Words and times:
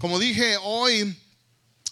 Como 0.00 0.20
dije, 0.20 0.56
hoy 0.62 1.16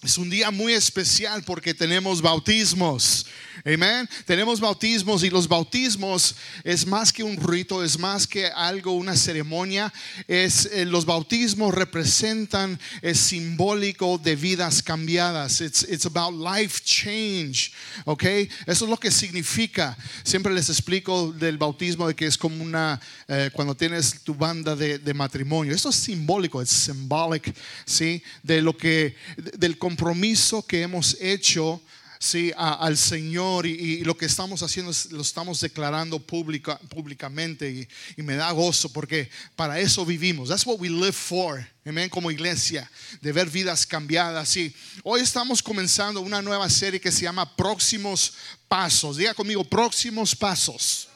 es 0.02 0.18
un 0.18 0.28
día 0.28 0.50
muy 0.50 0.72
especial 0.74 1.42
porque 1.42 1.74
tenemos 1.74 2.20
bautismos. 2.20 3.26
Amén. 3.64 4.08
Tenemos 4.26 4.60
bautismos 4.60 5.24
y 5.24 5.30
los 5.30 5.48
bautismos 5.48 6.36
es 6.62 6.86
más 6.86 7.12
que 7.12 7.24
un 7.24 7.36
rito, 7.36 7.82
es 7.82 7.98
más 7.98 8.26
que 8.26 8.46
algo, 8.46 8.92
una 8.92 9.16
ceremonia. 9.16 9.92
Es 10.28 10.66
eh, 10.66 10.84
los 10.84 11.06
bautismos 11.06 11.74
representan 11.74 12.78
es 13.00 13.18
simbólico 13.18 14.18
de 14.18 14.36
vidas 14.36 14.82
cambiadas. 14.82 15.60
It's, 15.60 15.86
it's 15.88 16.06
about 16.06 16.34
life 16.34 16.80
change. 16.84 17.72
¿Ok? 18.04 18.24
Eso 18.66 18.84
es 18.84 18.90
lo 18.90 18.98
que 18.98 19.10
significa. 19.10 19.96
Siempre 20.22 20.52
les 20.52 20.68
explico 20.68 21.32
del 21.32 21.58
bautismo 21.58 22.06
de 22.06 22.14
que 22.14 22.26
es 22.26 22.36
como 22.36 22.62
una 22.62 23.00
eh, 23.26 23.50
cuando 23.52 23.74
tienes 23.74 24.22
tu 24.22 24.34
banda 24.34 24.76
de, 24.76 24.98
de, 24.98 25.14
matrimonio. 25.14 25.74
Eso 25.74 25.88
es 25.88 25.96
simbólico, 25.96 26.60
es 26.60 26.68
symbolic, 26.68 27.54
sí, 27.84 28.22
de 28.42 28.60
lo 28.60 28.76
que 28.76 29.16
del 29.58 29.78
compromiso 29.86 30.66
que 30.66 30.82
hemos 30.82 31.16
hecho 31.20 31.80
sí, 32.18 32.52
al 32.56 32.96
Señor 32.96 33.66
y, 33.66 34.02
lo 34.02 34.16
que 34.16 34.26
estamos 34.26 34.60
haciendo 34.64 34.90
lo 35.10 35.22
estamos 35.22 35.60
declarando 35.60 36.18
pública, 36.18 36.76
públicamente 36.88 37.88
y, 38.16 38.22
me 38.22 38.34
da 38.34 38.50
gozo 38.50 38.92
porque 38.92 39.30
para 39.54 39.78
eso 39.78 40.04
vivimos. 40.04 40.48
That's 40.48 40.66
what 40.66 40.80
we 40.80 40.88
live 40.88 41.12
for. 41.12 41.64
Amén, 41.84 42.08
como 42.08 42.32
iglesia, 42.32 42.90
de 43.20 43.30
ver 43.30 43.48
vidas 43.48 43.86
cambiadas. 43.86 44.56
Y 44.56 44.74
hoy 45.04 45.20
estamos 45.20 45.62
comenzando 45.62 46.20
una 46.20 46.42
nueva 46.42 46.68
serie 46.68 47.00
que 47.00 47.12
se 47.12 47.22
llama 47.22 47.54
Próximos 47.54 48.32
Pasos. 48.66 49.18
Diga 49.18 49.34
conmigo, 49.34 49.62
próximos 49.62 50.34
pasos. 50.34 51.06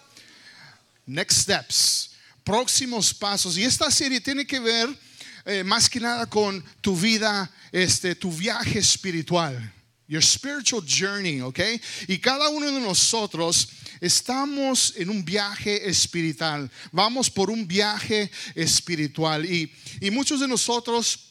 Next 1.07 1.41
steps. 1.41 2.11
Próximos 2.45 3.13
pasos. 3.13 3.59
Y 3.59 3.65
esta 3.65 3.91
serie 3.91 4.21
tiene 4.21 4.47
que 4.47 4.61
ver 4.61 5.10
eh, 5.51 5.65
más 5.65 5.91
que 5.91 6.01
nada 6.01 6.27
con 6.27 6.65
tu 6.81 6.97
vida, 6.97 7.51
este, 7.73 8.15
tu 8.15 8.33
viaje 8.33 8.79
espiritual 8.79 9.73
your 10.11 10.23
spiritual 10.23 10.83
journey, 10.83 11.41
¿ok? 11.41 11.61
Y 12.09 12.19
cada 12.19 12.49
uno 12.49 12.67
de 12.67 12.81
nosotros 12.81 13.69
estamos 14.01 14.93
en 14.97 15.09
un 15.09 15.25
viaje 15.25 15.89
espiritual, 15.89 16.69
vamos 16.91 17.31
por 17.31 17.49
un 17.49 17.67
viaje 17.67 18.29
espiritual 18.57 19.47
y, 19.47 19.73
y 20.01 20.11
muchos 20.11 20.41
de 20.41 20.49
nosotros 20.49 21.31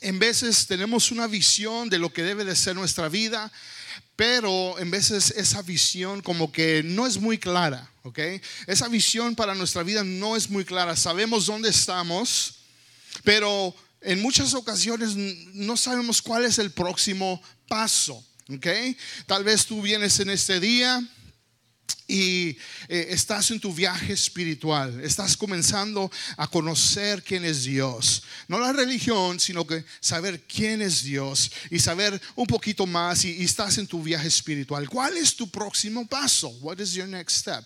en 0.00 0.18
veces 0.18 0.66
tenemos 0.66 1.10
una 1.10 1.26
visión 1.26 1.90
de 1.90 1.98
lo 1.98 2.10
que 2.10 2.22
debe 2.22 2.46
de 2.46 2.56
ser 2.56 2.74
nuestra 2.74 3.10
vida, 3.10 3.52
pero 4.16 4.78
en 4.78 4.90
veces 4.90 5.30
esa 5.36 5.60
visión 5.60 6.22
como 6.22 6.50
que 6.50 6.82
no 6.82 7.06
es 7.06 7.18
muy 7.18 7.36
clara, 7.36 7.92
¿ok? 8.04 8.18
Esa 8.66 8.88
visión 8.88 9.34
para 9.34 9.54
nuestra 9.54 9.82
vida 9.82 10.02
no 10.02 10.34
es 10.34 10.48
muy 10.48 10.64
clara, 10.64 10.96
sabemos 10.96 11.44
dónde 11.44 11.68
estamos, 11.68 12.57
pero 13.24 13.74
en 14.00 14.22
muchas 14.22 14.54
ocasiones 14.54 15.16
no 15.16 15.76
sabemos 15.76 16.22
cuál 16.22 16.44
es 16.44 16.58
el 16.58 16.70
próximo 16.70 17.40
paso. 17.66 18.24
¿ok? 18.48 18.66
Tal 19.26 19.44
vez 19.44 19.66
tú 19.66 19.82
vienes 19.82 20.18
en 20.20 20.30
este 20.30 20.60
día 20.60 21.02
y 22.06 22.56
eh, 22.88 23.08
estás 23.10 23.50
en 23.50 23.60
tu 23.60 23.72
viaje 23.72 24.14
espiritual, 24.14 24.98
estás 25.04 25.36
comenzando 25.36 26.10
a 26.38 26.46
conocer 26.46 27.22
quién 27.22 27.44
es 27.44 27.64
Dios. 27.64 28.22
No 28.48 28.58
la 28.58 28.72
religión, 28.72 29.38
sino 29.38 29.66
que 29.66 29.84
saber 30.00 30.42
quién 30.44 30.80
es 30.80 31.02
Dios 31.02 31.50
y 31.70 31.78
saber 31.78 32.18
un 32.34 32.46
poquito 32.46 32.86
más 32.86 33.24
y, 33.26 33.36
y 33.36 33.44
estás 33.44 33.76
en 33.76 33.86
tu 33.86 34.02
viaje 34.02 34.26
espiritual. 34.26 34.88
¿Cuál 34.88 35.18
es 35.18 35.36
tu 35.36 35.50
próximo 35.50 36.06
paso? 36.06 36.48
What 36.60 36.78
is 36.78 36.94
your 36.94 37.06
next 37.06 37.36
step? 37.36 37.64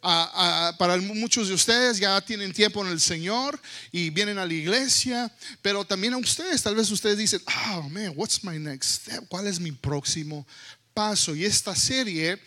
Para 0.00 0.96
muchos 0.98 1.48
de 1.48 1.54
ustedes 1.54 1.98
ya 1.98 2.20
tienen 2.20 2.52
tiempo 2.52 2.84
en 2.84 2.92
el 2.92 3.00
Señor 3.00 3.60
y 3.90 4.10
vienen 4.10 4.38
a 4.38 4.46
la 4.46 4.52
iglesia, 4.52 5.32
pero 5.60 5.84
también 5.84 6.14
a 6.14 6.18
ustedes, 6.18 6.62
tal 6.62 6.74
vez 6.74 6.90
ustedes 6.90 7.18
dicen, 7.18 7.42
oh 7.46 7.88
man, 7.88 8.12
what's 8.14 8.44
my 8.44 8.58
next 8.58 9.02
step? 9.02 9.26
¿Cuál 9.28 9.46
es 9.46 9.58
mi 9.58 9.72
próximo 9.72 10.46
paso? 10.94 11.34
Y 11.34 11.44
esta 11.44 11.74
serie, 11.74 12.40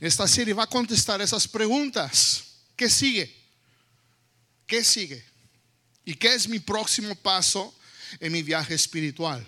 esta 0.00 0.26
serie 0.26 0.54
va 0.54 0.64
a 0.64 0.68
contestar 0.68 1.20
esas 1.20 1.46
preguntas. 1.46 2.44
¿Qué 2.74 2.90
sigue? 2.90 3.34
¿Qué 4.66 4.82
sigue? 4.82 5.24
¿Y 6.04 6.14
qué 6.14 6.34
es 6.34 6.48
mi 6.48 6.58
próximo 6.58 7.14
paso 7.14 7.74
en 8.20 8.32
mi 8.32 8.42
viaje 8.42 8.74
espiritual? 8.74 9.46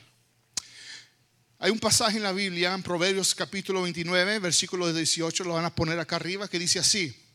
Hay 1.61 1.73
un 1.73 1.81
pasaje 1.81 2.19
en 2.19 2.23
la 2.23 2.33
Biblia, 2.33 2.73
en 2.73 2.85
Proverbios 2.85 3.35
capítulo 3.35 3.83
29, 3.83 4.39
versículo 4.39 4.93
18, 4.93 5.43
lo 5.43 5.55
van 5.55 5.65
a 5.65 5.75
poner 5.75 5.99
acá 5.99 6.15
arriba, 6.15 6.47
que 6.47 6.59
dice 6.61 6.79
así 6.79 7.28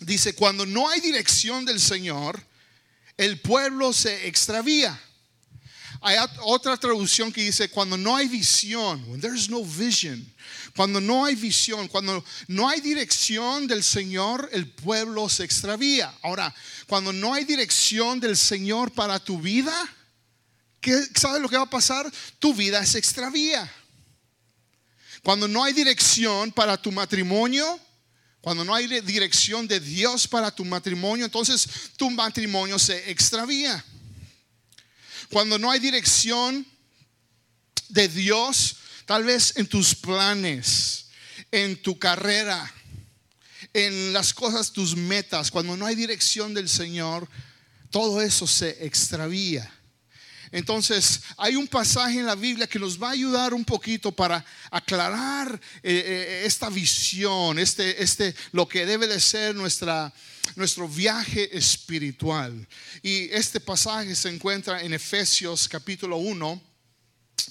dice, 0.00 0.34
cuando 0.34 0.64
no 0.66 0.88
hay 0.88 1.00
dirección 1.00 1.64
del 1.64 1.80
Señor, 1.80 2.42
el 3.16 3.40
pueblo 3.40 3.92
se 3.92 4.26
extravía. 4.26 4.98
Hay 6.00 6.16
otra 6.42 6.76
traducción 6.76 7.32
que 7.32 7.42
dice, 7.42 7.68
cuando 7.68 7.96
no 7.96 8.14
hay 8.14 8.28
visión, 8.28 9.04
when 9.08 9.20
there's 9.20 9.48
no 9.48 9.64
vision, 9.64 10.24
cuando 10.76 11.00
no 11.00 11.24
hay 11.24 11.34
visión, 11.34 11.88
cuando 11.88 12.24
no 12.46 12.68
hay 12.68 12.80
dirección 12.80 13.66
del 13.66 13.82
Señor, 13.82 14.48
el 14.52 14.70
pueblo 14.70 15.28
se 15.28 15.42
extravía. 15.42 16.14
Ahora, 16.22 16.54
cuando 16.86 17.12
no 17.12 17.34
hay 17.34 17.44
dirección 17.44 18.20
del 18.20 18.36
Señor 18.36 18.92
para 18.92 19.18
tu 19.18 19.40
vida, 19.40 19.74
¿qué, 20.80 20.96
¿sabes 21.16 21.42
lo 21.42 21.48
que 21.48 21.56
va 21.56 21.64
a 21.64 21.70
pasar? 21.70 22.08
Tu 22.38 22.54
vida 22.54 22.86
se 22.86 22.98
extravía. 22.98 23.68
Cuando 25.24 25.48
no 25.48 25.64
hay 25.64 25.72
dirección 25.72 26.52
para 26.52 26.80
tu 26.80 26.92
matrimonio, 26.92 27.80
cuando 28.40 28.64
no 28.64 28.74
hay 28.74 28.86
dirección 29.00 29.66
de 29.66 29.80
Dios 29.80 30.28
para 30.28 30.50
tu 30.50 30.64
matrimonio, 30.64 31.24
entonces 31.24 31.68
tu 31.96 32.10
matrimonio 32.10 32.78
se 32.78 33.10
extravía. 33.10 33.84
Cuando 35.30 35.58
no 35.58 35.70
hay 35.70 35.80
dirección 35.80 36.66
de 37.88 38.08
Dios, 38.08 38.76
tal 39.06 39.24
vez 39.24 39.54
en 39.56 39.66
tus 39.66 39.94
planes, 39.94 41.06
en 41.50 41.80
tu 41.82 41.98
carrera, 41.98 42.72
en 43.72 44.12
las 44.12 44.32
cosas, 44.32 44.72
tus 44.72 44.96
metas, 44.96 45.50
cuando 45.50 45.76
no 45.76 45.86
hay 45.86 45.94
dirección 45.94 46.54
del 46.54 46.68
Señor, 46.68 47.28
todo 47.90 48.20
eso 48.22 48.46
se 48.46 48.84
extravía. 48.84 49.70
Entonces, 50.50 51.20
hay 51.36 51.56
un 51.56 51.66
pasaje 51.66 52.18
en 52.18 52.26
la 52.26 52.34
Biblia 52.34 52.66
que 52.66 52.78
nos 52.78 53.00
va 53.00 53.08
a 53.08 53.12
ayudar 53.12 53.52
un 53.52 53.64
poquito 53.64 54.12
para 54.12 54.44
aclarar 54.70 55.60
eh, 55.82 55.92
eh, 56.06 56.42
esta 56.46 56.70
visión, 56.70 57.58
este, 57.58 58.02
este, 58.02 58.34
lo 58.52 58.66
que 58.66 58.86
debe 58.86 59.06
de 59.06 59.20
ser 59.20 59.54
nuestra, 59.54 60.12
nuestro 60.56 60.88
viaje 60.88 61.56
espiritual. 61.56 62.66
Y 63.02 63.30
este 63.30 63.60
pasaje 63.60 64.14
se 64.14 64.30
encuentra 64.30 64.82
en 64.82 64.94
Efesios 64.94 65.68
capítulo 65.68 66.16
1, 66.16 66.62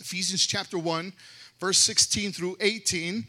Ephesians 0.01 0.47
chapter 0.47 0.79
1, 0.79 1.13
verse 1.59 1.93
16 1.93 2.35
through 2.35 2.57
18. 2.59 3.23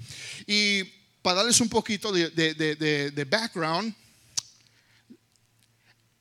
Y 0.46 0.84
para 1.20 1.36
darles 1.36 1.60
un 1.60 1.68
poquito 1.68 2.10
de, 2.10 2.30
de 2.30 3.24
background, 3.24 3.94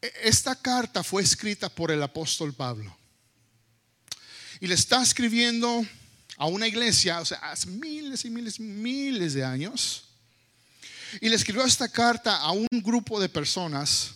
e, 0.02 0.12
esta 0.24 0.53
carta 0.53 1.02
fue 1.02 1.24
escrita 1.24 1.69
por 1.69 1.91
el 1.91 2.03
apóstol 2.03 2.53
Pablo 2.53 2.97
y 4.59 4.68
le 4.68 4.75
está 4.75 5.01
escribiendo 5.01 5.85
a 6.38 6.45
una 6.45 6.68
iglesia, 6.68 7.19
o 7.19 7.25
sea, 7.25 7.38
hace 7.40 7.68
miles 7.68 8.25
y 8.25 8.29
miles, 8.29 8.59
miles 8.59 9.34
de 9.34 9.44
años. 9.44 10.03
Y 11.22 11.29
le 11.29 11.35
escribió 11.35 11.66
esta 11.66 11.90
carta 11.90 12.38
a 12.38 12.51
un 12.51 12.67
grupo 12.72 13.19
de 13.19 13.29
personas, 13.29 14.16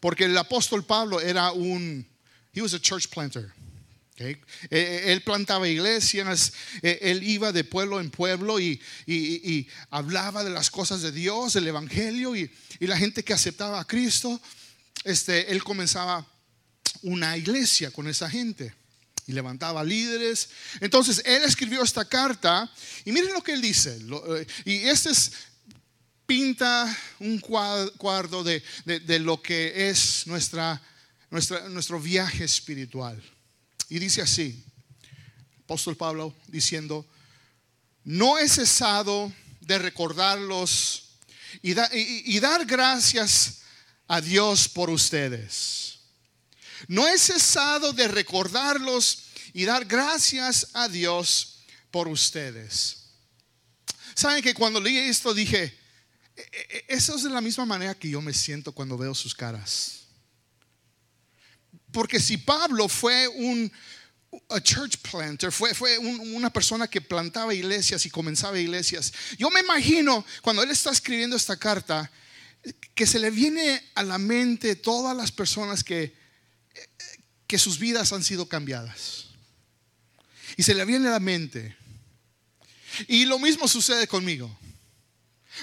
porque 0.00 0.24
el 0.24 0.36
apóstol 0.36 0.84
Pablo 0.84 1.20
era 1.20 1.52
un, 1.52 2.06
he 2.52 2.60
was 2.60 2.74
a 2.74 2.80
church 2.80 3.08
planter. 3.08 3.52
E, 4.16 4.40
e, 4.70 5.12
él 5.12 5.22
plantaba 5.22 5.66
iglesias, 5.66 6.52
e, 6.82 6.98
él 7.02 7.22
iba 7.24 7.50
de 7.50 7.64
pueblo 7.64 8.00
en 8.00 8.10
pueblo 8.10 8.60
y, 8.60 8.80
y, 9.06 9.66
hablaba 9.90 10.44
de 10.44 10.50
las 10.50 10.70
cosas 10.70 11.02
de 11.02 11.10
Dios, 11.10 11.54
del 11.54 11.66
Evangelio 11.66 12.36
y, 12.36 12.48
y, 12.78 12.86
la 12.86 12.96
gente 12.96 13.24
que 13.24 13.32
aceptaba 13.32 13.80
a 13.80 13.86
Cristo, 13.86 14.40
este, 15.02 15.50
él 15.50 15.64
comenzaba 15.64 16.24
una 17.02 17.36
iglesia 17.36 17.90
con 17.90 18.06
esa 18.06 18.30
gente 18.30 18.72
y 19.26 19.32
levantaba 19.32 19.84
líderes. 19.84 20.48
Entonces 20.80 21.22
él 21.24 21.42
escribió 21.44 21.82
esta 21.82 22.04
carta 22.04 22.70
y 23.04 23.12
miren 23.12 23.32
lo 23.32 23.42
que 23.42 23.52
él 23.52 23.62
dice. 23.62 23.98
Eh, 23.98 24.46
y 24.64 24.76
este 24.88 25.10
es, 25.10 25.32
pinta 26.26 26.96
un 27.20 27.38
cuadro 27.38 28.42
de, 28.42 28.62
lo 29.20 29.42
que 29.42 29.90
es 29.90 30.26
nuestra, 30.26 30.80
nuestra, 31.30 31.68
nuestro 31.68 32.00
viaje 32.00 32.44
espiritual. 32.44 33.22
Y 33.88 33.98
dice 33.98 34.22
así, 34.22 34.64
apóstol 35.64 35.96
Pablo 35.96 36.34
diciendo, 36.48 37.06
no 38.04 38.38
he 38.38 38.48
cesado 38.48 39.32
de 39.60 39.78
recordarlos 39.78 41.10
y, 41.62 41.72
y 41.72 42.40
dar 42.40 42.64
gracias 42.64 43.60
a 44.08 44.20
Dios 44.20 44.68
por 44.68 44.90
ustedes 44.90 45.93
no 46.88 47.06
he 47.08 47.18
cesado 47.18 47.92
de 47.92 48.08
recordarlos 48.08 49.24
y 49.52 49.64
dar 49.64 49.84
gracias 49.84 50.68
a 50.74 50.88
Dios 50.88 51.60
por 51.90 52.08
ustedes. 52.08 53.04
Saben 54.14 54.42
que 54.42 54.54
cuando 54.54 54.80
leí 54.80 54.96
esto 54.96 55.34
dije, 55.34 55.76
e, 56.36 56.40
e, 56.40 56.76
e, 56.76 56.84
eso 56.88 57.16
es 57.16 57.22
de 57.22 57.30
la 57.30 57.40
misma 57.40 57.64
manera 57.64 57.94
que 57.94 58.08
yo 58.08 58.20
me 58.20 58.34
siento 58.34 58.72
cuando 58.72 58.98
veo 58.98 59.14
sus 59.14 59.34
caras. 59.34 60.00
Porque 61.92 62.18
si 62.18 62.36
Pablo 62.36 62.88
fue 62.88 63.28
un 63.28 63.70
church 64.62 64.98
planter, 64.98 65.52
fue, 65.52 65.74
fue 65.74 65.98
una 65.98 66.50
persona 66.52 66.88
que 66.88 67.00
plantaba 67.00 67.54
iglesias 67.54 68.04
y 68.06 68.10
comenzaba 68.10 68.58
iglesias. 68.58 69.12
Yo 69.38 69.50
me 69.50 69.60
imagino 69.60 70.24
cuando 70.42 70.62
él 70.62 70.70
está 70.70 70.90
escribiendo 70.90 71.36
esta 71.36 71.56
carta 71.56 72.10
que 72.94 73.06
se 73.06 73.18
le 73.18 73.30
viene 73.30 73.82
a 73.94 74.02
la 74.02 74.18
mente 74.18 74.74
todas 74.74 75.16
las 75.16 75.30
personas 75.30 75.84
que, 75.84 76.23
que 77.54 77.58
sus 77.60 77.78
vidas 77.78 78.12
han 78.12 78.24
sido 78.24 78.48
cambiadas. 78.48 79.26
Y 80.56 80.64
se 80.64 80.74
le 80.74 80.84
viene 80.84 81.06
a 81.06 81.12
la 81.12 81.20
mente. 81.20 81.76
Y 83.06 83.26
lo 83.26 83.38
mismo 83.38 83.68
sucede 83.68 84.08
conmigo. 84.08 84.58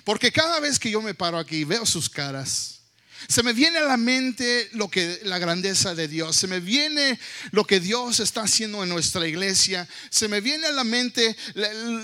Porque 0.06 0.32
cada 0.32 0.62
vez 0.62 0.80
que 0.80 0.90
yo 0.90 1.02
me 1.02 1.14
paro 1.14 1.38
aquí 1.38 1.58
y 1.58 1.64
veo 1.66 1.86
sus 1.86 2.10
caras, 2.10 2.80
se 3.28 3.44
me 3.44 3.52
viene 3.52 3.80
a 3.80 3.84
la 3.84 3.98
mente 3.98 4.70
lo 4.72 4.90
que 4.90 5.20
la 5.24 5.38
grandeza 5.38 5.94
de 5.94 6.08
Dios, 6.08 6.38
se 6.38 6.48
me 6.48 6.62
viene 6.62 7.20
lo 7.52 7.66
que 7.66 7.82
Dios 7.82 8.22
está 8.22 8.44
haciendo 8.44 8.84
en 8.84 8.88
nuestra 8.88 9.28
iglesia, 9.28 9.86
se 10.10 10.30
me 10.30 10.40
viene 10.40 10.68
a 10.68 10.72
la 10.72 10.86
mente 10.86 11.36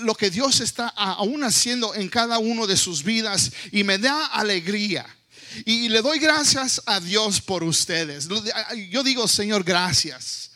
lo 0.02 0.14
que 0.14 0.28
Dios 0.28 0.60
está 0.60 0.88
aún 0.88 1.44
haciendo 1.44 1.94
en 1.94 2.10
cada 2.10 2.38
uno 2.38 2.66
de 2.66 2.76
sus 2.76 3.04
vidas 3.04 3.52
y 3.72 3.84
me 3.84 3.96
da 3.96 4.26
alegría. 4.26 5.06
Y 5.64 5.88
le 5.88 6.02
doy 6.02 6.18
gracias 6.18 6.82
a 6.86 7.00
Dios 7.00 7.40
por 7.40 7.64
ustedes. 7.64 8.28
Yo 8.90 9.02
digo, 9.02 9.26
Señor, 9.28 9.64
gracias. 9.64 10.50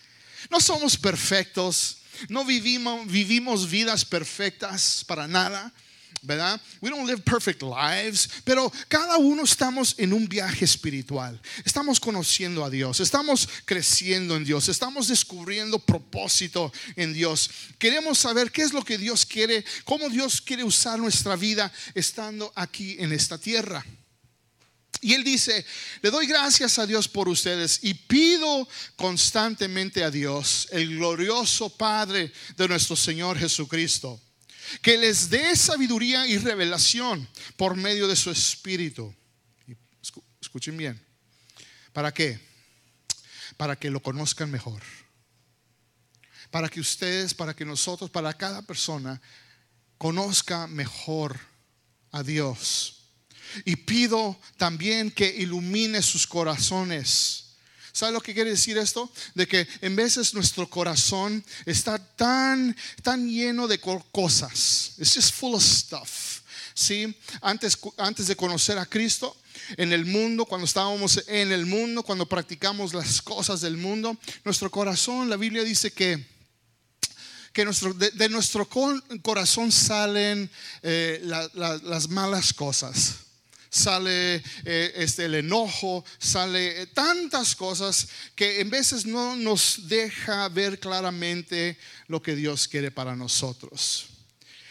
No 0.50 0.60
somos 0.60 0.96
perfectos, 0.96 1.98
no 2.28 2.44
vivimos, 2.44 3.70
vidas 3.70 4.04
perfectas 4.04 5.04
para 5.06 5.26
nada. 5.26 5.72
¿verdad? 6.24 6.60
We 6.80 6.88
don't 6.88 7.04
live 7.08 7.22
perfect 7.22 7.62
lives, 7.62 8.28
pero 8.44 8.72
cada 8.86 9.16
uno 9.16 9.42
estamos 9.42 9.96
en 9.98 10.12
un 10.12 10.28
viaje 10.28 10.64
espiritual. 10.64 11.40
Estamos 11.64 11.98
conociendo 11.98 12.64
a 12.64 12.70
Dios, 12.70 13.00
estamos 13.00 13.48
creciendo 13.64 14.36
en 14.36 14.44
Dios, 14.44 14.68
estamos 14.68 15.08
descubriendo 15.08 15.80
propósito 15.80 16.72
en 16.94 17.12
Dios. 17.12 17.50
Queremos 17.76 18.18
saber 18.18 18.52
qué 18.52 18.62
es 18.62 18.72
lo 18.72 18.84
que 18.84 18.98
Dios 18.98 19.26
quiere, 19.26 19.64
cómo 19.84 20.08
Dios 20.08 20.40
quiere 20.40 20.62
usar 20.62 21.00
nuestra 21.00 21.34
vida 21.34 21.72
estando 21.94 22.52
aquí 22.54 22.96
en 23.00 23.12
esta 23.12 23.36
tierra. 23.36 23.84
Y 25.02 25.12
él 25.12 25.22
dice, 25.24 25.66
le 26.00 26.10
doy 26.10 26.26
gracias 26.26 26.78
a 26.78 26.86
Dios 26.86 27.08
por 27.08 27.28
ustedes 27.28 27.80
y 27.82 27.92
pido 27.92 28.66
constantemente 28.96 30.02
a 30.02 30.10
Dios, 30.10 30.68
el 30.70 30.96
glorioso 30.96 31.68
Padre 31.76 32.32
de 32.56 32.68
nuestro 32.68 32.96
Señor 32.96 33.38
Jesucristo 33.38 34.18
que 34.80 34.96
les 34.96 35.28
dé 35.28 35.54
sabiduría 35.56 36.26
y 36.26 36.38
revelación 36.38 37.28
por 37.56 37.76
medio 37.76 38.08
de 38.08 38.16
su 38.16 38.30
espíritu. 38.30 39.14
Escuchen 40.40 40.76
bien. 40.76 41.00
¿Para 41.92 42.12
qué? 42.12 42.40
Para 43.56 43.76
que 43.76 43.90
lo 43.90 44.00
conozcan 44.00 44.50
mejor. 44.50 44.82
Para 46.50 46.68
que 46.68 46.80
ustedes, 46.80 47.34
para 47.34 47.54
que 47.54 47.64
nosotros, 47.64 48.10
para 48.10 48.32
cada 48.34 48.62
persona 48.62 49.20
conozca 49.98 50.66
mejor 50.66 51.38
a 52.10 52.22
Dios. 52.22 53.01
Y 53.64 53.76
pido 53.76 54.38
también 54.56 55.10
que 55.10 55.28
ilumine 55.28 56.02
sus 56.02 56.26
corazones 56.26 57.42
¿Sabe 57.92 58.12
lo 58.12 58.22
que 58.22 58.32
quiere 58.32 58.50
decir 58.50 58.78
esto? 58.78 59.10
De 59.34 59.46
que 59.46 59.68
en 59.82 59.94
veces 59.94 60.32
nuestro 60.32 60.68
corazón 60.68 61.44
está 61.66 61.98
tan, 61.98 62.74
tan 63.02 63.28
lleno 63.28 63.68
de 63.68 63.78
cosas. 63.78 64.94
It's 64.98 65.14
just 65.14 65.34
full 65.34 65.54
of 65.54 65.62
stuff. 65.62 66.40
¿Sí? 66.74 67.14
Antes, 67.42 67.78
antes 67.98 68.26
de 68.28 68.34
conocer 68.34 68.78
a 68.78 68.86
Cristo, 68.86 69.36
en 69.76 69.92
el 69.92 70.06
mundo, 70.06 70.46
cuando 70.46 70.64
estábamos 70.64 71.22
en 71.26 71.52
el 71.52 71.66
mundo, 71.66 72.02
cuando 72.02 72.24
practicamos 72.24 72.94
las 72.94 73.20
cosas 73.20 73.60
del 73.60 73.76
mundo, 73.76 74.16
nuestro 74.42 74.70
corazón, 74.70 75.28
la 75.28 75.36
Biblia 75.36 75.62
dice 75.62 75.92
que 75.92 76.32
que 77.52 77.66
nuestro, 77.66 77.92
de, 77.92 78.28
nuestro 78.30 78.66
corazón 79.20 79.70
salen 79.70 80.50
eh, 80.82 81.20
las 81.52 82.08
malas 82.08 82.54
cosas 82.54 83.16
sale 83.72 84.42
eh, 84.64 84.92
este, 84.96 85.24
el 85.24 85.34
enojo, 85.34 86.04
sale 86.18 86.82
eh, 86.82 86.86
tantas 86.88 87.56
cosas 87.56 88.06
que 88.36 88.60
en 88.60 88.68
veces 88.68 89.06
no 89.06 89.34
nos 89.34 89.88
deja 89.88 90.48
ver 90.50 90.78
claramente 90.78 91.78
lo 92.06 92.22
que 92.22 92.36
Dios 92.36 92.68
quiere 92.68 92.90
para 92.90 93.16
nosotros. 93.16 94.08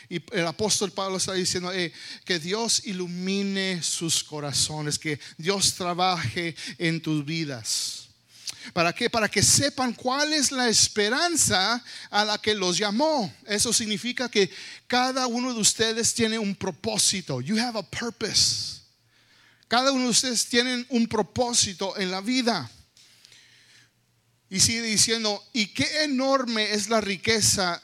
Y 0.08 0.22
el 0.34 0.46
apóstol 0.46 0.92
Pablo 0.92 1.18
está 1.18 1.34
diciendo 1.34 1.74
eh, 1.74 1.92
que 2.26 2.38
Dios 2.38 2.84
ilumine 2.86 3.82
sus 3.82 4.24
corazones, 4.24 5.00
que 5.00 5.20
Dios 5.38 5.74
trabaje 5.74 6.56
en 6.78 7.02
tus 7.02 7.26
vidas. 7.26 8.10
¿Para 8.74 8.94
qué? 8.94 9.10
Para 9.10 9.30
que 9.30 9.42
sepan 9.42 9.94
cuál 9.94 10.34
es 10.34 10.52
la 10.52 10.70
esperanza 10.70 11.84
a 12.12 12.24
la 12.24 12.38
que 12.38 12.54
los 12.54 12.78
llamó. 12.78 13.34
Eso 13.48 13.74
significa 13.74 14.30
que 14.30 14.52
cada 14.86 15.26
uno 15.26 15.56
de 15.56 15.60
ustedes 15.60 16.14
tiene 16.14 16.38
un 16.38 16.56
propósito. 16.56 17.42
You 17.42 17.58
have 17.58 17.80
a 17.80 17.82
purpose. 17.82 18.81
Cada 19.72 19.94
uno 19.94 20.04
de 20.04 20.10
ustedes 20.10 20.48
tienen 20.48 20.86
un 20.90 21.08
propósito 21.08 21.98
en 21.98 22.12
la 22.12 22.20
vida. 22.20 22.70
Y 24.50 24.60
sigue 24.60 24.82
diciendo, 24.82 25.42
y 25.54 25.68
qué 25.68 26.04
enorme 26.04 26.74
es 26.74 26.90
la 26.90 27.00
riqueza 27.00 27.82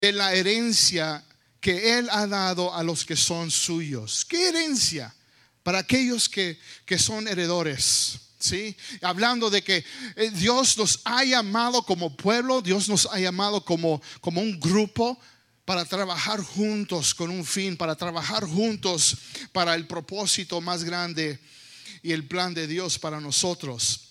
de 0.00 0.12
la 0.12 0.32
herencia 0.32 1.24
que 1.60 1.98
Él 1.98 2.08
ha 2.12 2.28
dado 2.28 2.72
a 2.72 2.84
los 2.84 3.04
que 3.04 3.16
son 3.16 3.50
suyos. 3.50 4.24
¿Qué 4.24 4.50
herencia? 4.50 5.12
Para 5.64 5.80
aquellos 5.80 6.28
que, 6.28 6.60
que 6.86 7.00
son 7.00 7.26
heredores. 7.26 8.20
¿Sí? 8.38 8.76
Hablando 9.00 9.50
de 9.50 9.64
que 9.64 9.84
eh, 10.14 10.30
Dios 10.30 10.78
nos 10.78 11.00
ha 11.04 11.24
llamado 11.24 11.82
como 11.82 12.16
pueblo, 12.16 12.62
Dios 12.62 12.88
nos 12.88 13.06
ha 13.06 13.18
llamado 13.18 13.64
como, 13.64 14.00
como 14.20 14.40
un 14.40 14.60
grupo 14.60 15.18
para 15.64 15.84
trabajar 15.84 16.40
juntos 16.42 17.14
con 17.14 17.30
un 17.30 17.44
fin, 17.44 17.76
para 17.76 17.94
trabajar 17.94 18.44
juntos 18.44 19.16
para 19.52 19.74
el 19.74 19.86
propósito 19.86 20.60
más 20.60 20.84
grande 20.84 21.38
y 22.02 22.12
el 22.12 22.26
plan 22.26 22.52
de 22.52 22.66
Dios 22.66 22.98
para 22.98 23.20
nosotros. 23.20 24.08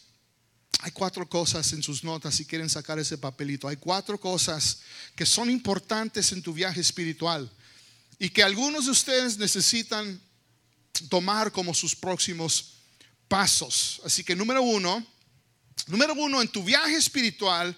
Hay 0.80 0.92
cuatro 0.92 1.28
cosas 1.30 1.74
en 1.74 1.84
sus 1.84 2.04
notas 2.04 2.36
si 2.36 2.46
quieren 2.46 2.70
sacar 2.70 2.98
ese 2.98 3.18
papelito. 3.18 3.68
Hay 3.68 3.76
cuatro 3.76 4.20
cosas 4.20 4.80
que 5.16 5.26
son 5.26 5.50
importantes 5.50 6.32
en 6.32 6.42
tu 6.42 6.54
viaje 6.54 6.82
espiritual 6.82 7.52
y 8.18 8.30
que 8.30 8.44
algunos 8.44 8.86
de 8.86 8.92
ustedes 8.92 9.38
necesitan 9.38 10.20
tomar 11.10 11.52
como 11.52 11.74
sus 11.74 11.96
próximos 11.96 12.78
pasos. 13.28 14.02
Así 14.06 14.24
que 14.24 14.36
número 14.36 14.62
uno, 14.62 15.06
número 15.88 16.14
uno 16.14 16.42
en 16.42 16.48
tu 16.48 16.64
viaje 16.64 16.96
espiritual 16.96 17.78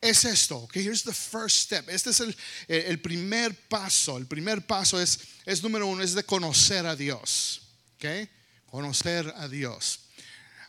es 0.00 0.24
esto. 0.24 0.58
Okay, 0.64 0.82
here's 0.82 1.02
the 1.02 1.12
first 1.12 1.56
step. 1.58 1.88
Este 1.88 2.10
es 2.10 2.20
el, 2.20 2.36
el 2.68 3.00
primer 3.00 3.54
paso. 3.68 4.16
El 4.16 4.26
primer 4.26 4.66
paso 4.66 5.00
es, 5.00 5.18
es 5.44 5.62
número 5.62 5.86
uno, 5.86 6.02
es 6.02 6.14
de 6.14 6.24
conocer 6.24 6.86
a 6.86 6.96
Dios. 6.96 7.62
Okay, 7.96 8.28
conocer 8.66 9.32
a 9.36 9.48
Dios. 9.48 10.00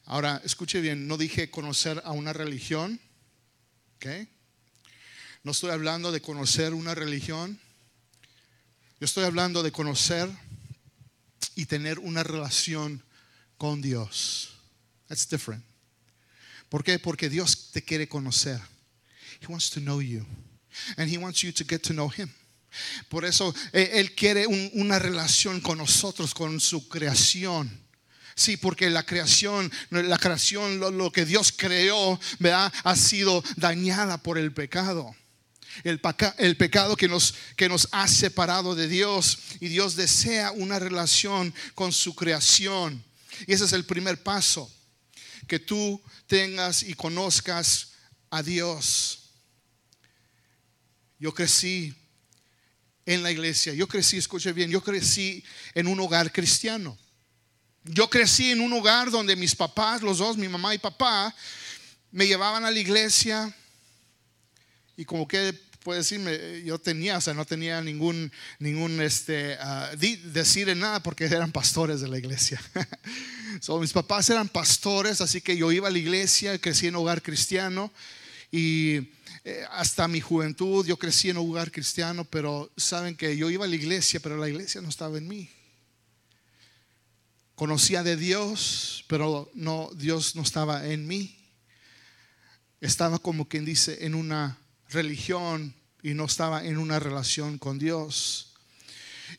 Ahora, 0.06 0.42
escuche 0.44 0.82
bien, 0.82 1.08
no 1.08 1.18
dije 1.18 1.50
conocer 1.50 2.02
a 2.04 2.12
una 2.12 2.34
religión. 2.34 3.00
Okay. 3.96 4.28
No 5.44 5.52
estoy 5.52 5.72
hablando 5.72 6.12
de 6.12 6.22
conocer 6.22 6.74
una 6.74 6.96
religión. 6.96 7.60
Yo 9.00 9.06
estoy 9.06 9.24
hablando 9.24 9.64
de 9.64 9.72
conocer 9.72 10.30
y 11.56 11.66
tener 11.66 12.00
una 12.00 12.24
relación 12.24 13.04
con 13.58 13.82
Dios. 13.82 14.54
That's 15.08 15.28
different. 15.28 15.64
¿Por 16.70 16.84
qué? 16.84 17.00
Porque 17.00 17.30
Dios 17.30 17.72
te 17.72 17.84
quiere 17.84 18.08
conocer. 18.08 18.60
He 19.40 19.48
wants 19.48 19.70
to 19.72 19.80
know 19.80 20.02
you. 20.02 20.26
And 20.98 21.10
He 21.10 21.18
wants 21.18 21.44
you 21.44 21.52
to 21.52 21.64
get 21.64 21.84
to 21.84 21.94
know 21.94 22.10
Him. 22.10 22.30
Por 23.10 23.26
eso 23.26 23.54
eh, 23.74 23.92
Él 23.94 24.16
quiere 24.16 24.48
una 24.48 24.98
relación 25.00 25.62
con 25.62 25.78
nosotros, 25.78 26.34
con 26.34 26.60
su 26.60 26.88
creación. 26.88 27.70
Sí, 28.36 28.58
porque 28.58 28.90
la 28.90 29.04
creación, 29.04 29.72
la 29.90 30.18
creación, 30.18 30.80
lo, 30.80 31.12
que 31.12 31.26
Dios 31.26 31.54
creó, 31.56 32.20
¿verdad? 32.40 32.72
ha 32.84 32.96
sido 32.96 33.44
dañada 33.58 34.18
por 34.18 34.38
el 34.38 34.54
pecado. 34.54 35.16
El, 35.84 36.02
el, 36.38 36.58
pecado 36.58 36.96
que 36.96 37.08
nos, 37.08 37.36
que 37.56 37.70
nos 37.70 37.88
ha 37.92 38.08
separado 38.08 38.76
de 38.76 38.88
Dios 38.88 39.38
y 39.60 39.68
Dios 39.68 39.96
desea 39.96 40.52
una 40.52 40.80
relación 40.80 41.54
con 41.76 41.92
su 41.92 42.16
creación. 42.16 43.04
Y 43.48 43.54
ese 43.54 43.66
es 43.66 43.74
el 43.74 43.86
primer 43.86 44.22
paso, 44.22 44.72
que 45.48 45.60
tú 45.60 46.02
tengas 46.28 46.84
y 46.84 46.94
conozcas 46.94 47.94
a 48.30 48.44
Dios. 48.44 49.21
Yo 51.22 51.32
crecí 51.36 51.94
en 53.06 53.22
la 53.22 53.30
iglesia, 53.30 53.76
yo 53.76 53.88
crecí, 53.88 54.18
escuche 54.18 54.54
bien, 54.54 54.72
yo 54.72 54.82
crecí 54.82 55.44
en 55.76 55.86
un 55.86 56.00
hogar 56.00 56.32
cristiano. 56.32 56.98
Yo 57.84 58.10
crecí 58.10 58.50
en 58.50 58.60
un 58.60 58.74
hogar 58.74 59.12
donde 59.12 59.36
mis 59.36 59.56
papás, 59.56 60.02
los 60.02 60.18
dos, 60.18 60.36
mi 60.36 60.48
mamá 60.48 60.74
y 60.74 60.80
papá, 60.80 61.36
me 62.12 62.26
llevaban 62.26 62.66
a 62.66 62.72
la 62.72 62.80
iglesia 62.80 63.56
y 64.98 65.06
como 65.06 65.28
que 65.28 65.54
puede 65.84 66.00
decirme, 66.00 66.64
yo 66.64 66.80
tenía, 66.80 67.20
o 67.20 67.22
sea, 67.22 67.36
no 67.36 67.46
tenía 67.46 67.82
ningún, 67.82 68.32
ningún 68.58 69.00
este, 69.00 69.60
uh, 69.64 69.96
decir 70.32 70.70
en 70.70 70.80
nada 70.80 71.04
porque 71.04 71.26
eran 71.26 71.52
pastores 71.52 72.02
de 72.02 72.08
la 72.08 72.18
iglesia. 72.18 72.60
So, 73.60 73.80
mis 73.80 73.92
papás 73.92 74.28
eran 74.30 74.48
pastores, 74.48 75.22
así 75.22 75.40
que 75.42 75.56
yo 75.56 75.72
iba 75.72 75.90
a 75.90 75.92
la 75.92 76.00
iglesia, 76.00 76.58
crecí 76.58 76.88
en 76.88 76.96
hogar 76.96 77.22
cristiano 77.22 77.92
y 78.50 79.02
eh, 79.44 79.66
hasta 79.72 80.08
mi 80.08 80.22
juventud 80.22 80.86
yo 80.86 80.98
crecí 80.98 81.30
en 81.30 81.38
hogar 81.38 81.72
cristiano, 81.72 82.26
pero 82.26 82.72
saben 82.78 83.16
que 83.16 83.36
yo 83.36 83.50
iba 83.50 83.66
a 83.66 83.68
la 83.68 83.76
iglesia, 83.76 84.20
pero 84.20 84.38
la 84.38 84.48
iglesia 84.48 84.82
no 84.82 84.90
estaba 84.90 85.18
en 85.18 85.28
mí. 85.28 85.50
Conocía 87.56 88.04
de 88.04 88.18
Dios, 88.18 89.04
pero 89.08 89.50
no 89.54 89.90
Dios 89.96 90.36
no 90.36 90.44
estaba 90.44 90.88
en 90.88 91.08
mí. 91.08 91.38
Estaba 92.82 93.20
como 93.20 93.48
quien 93.48 93.66
dice 93.66 94.06
en 94.06 94.16
una 94.16 94.58
religión 94.90 95.74
y 96.04 96.14
no 96.14 96.26
estaba 96.26 96.64
en 96.66 96.78
una 96.78 97.00
relación 97.00 97.58
con 97.58 97.80
Dios. 97.80 98.51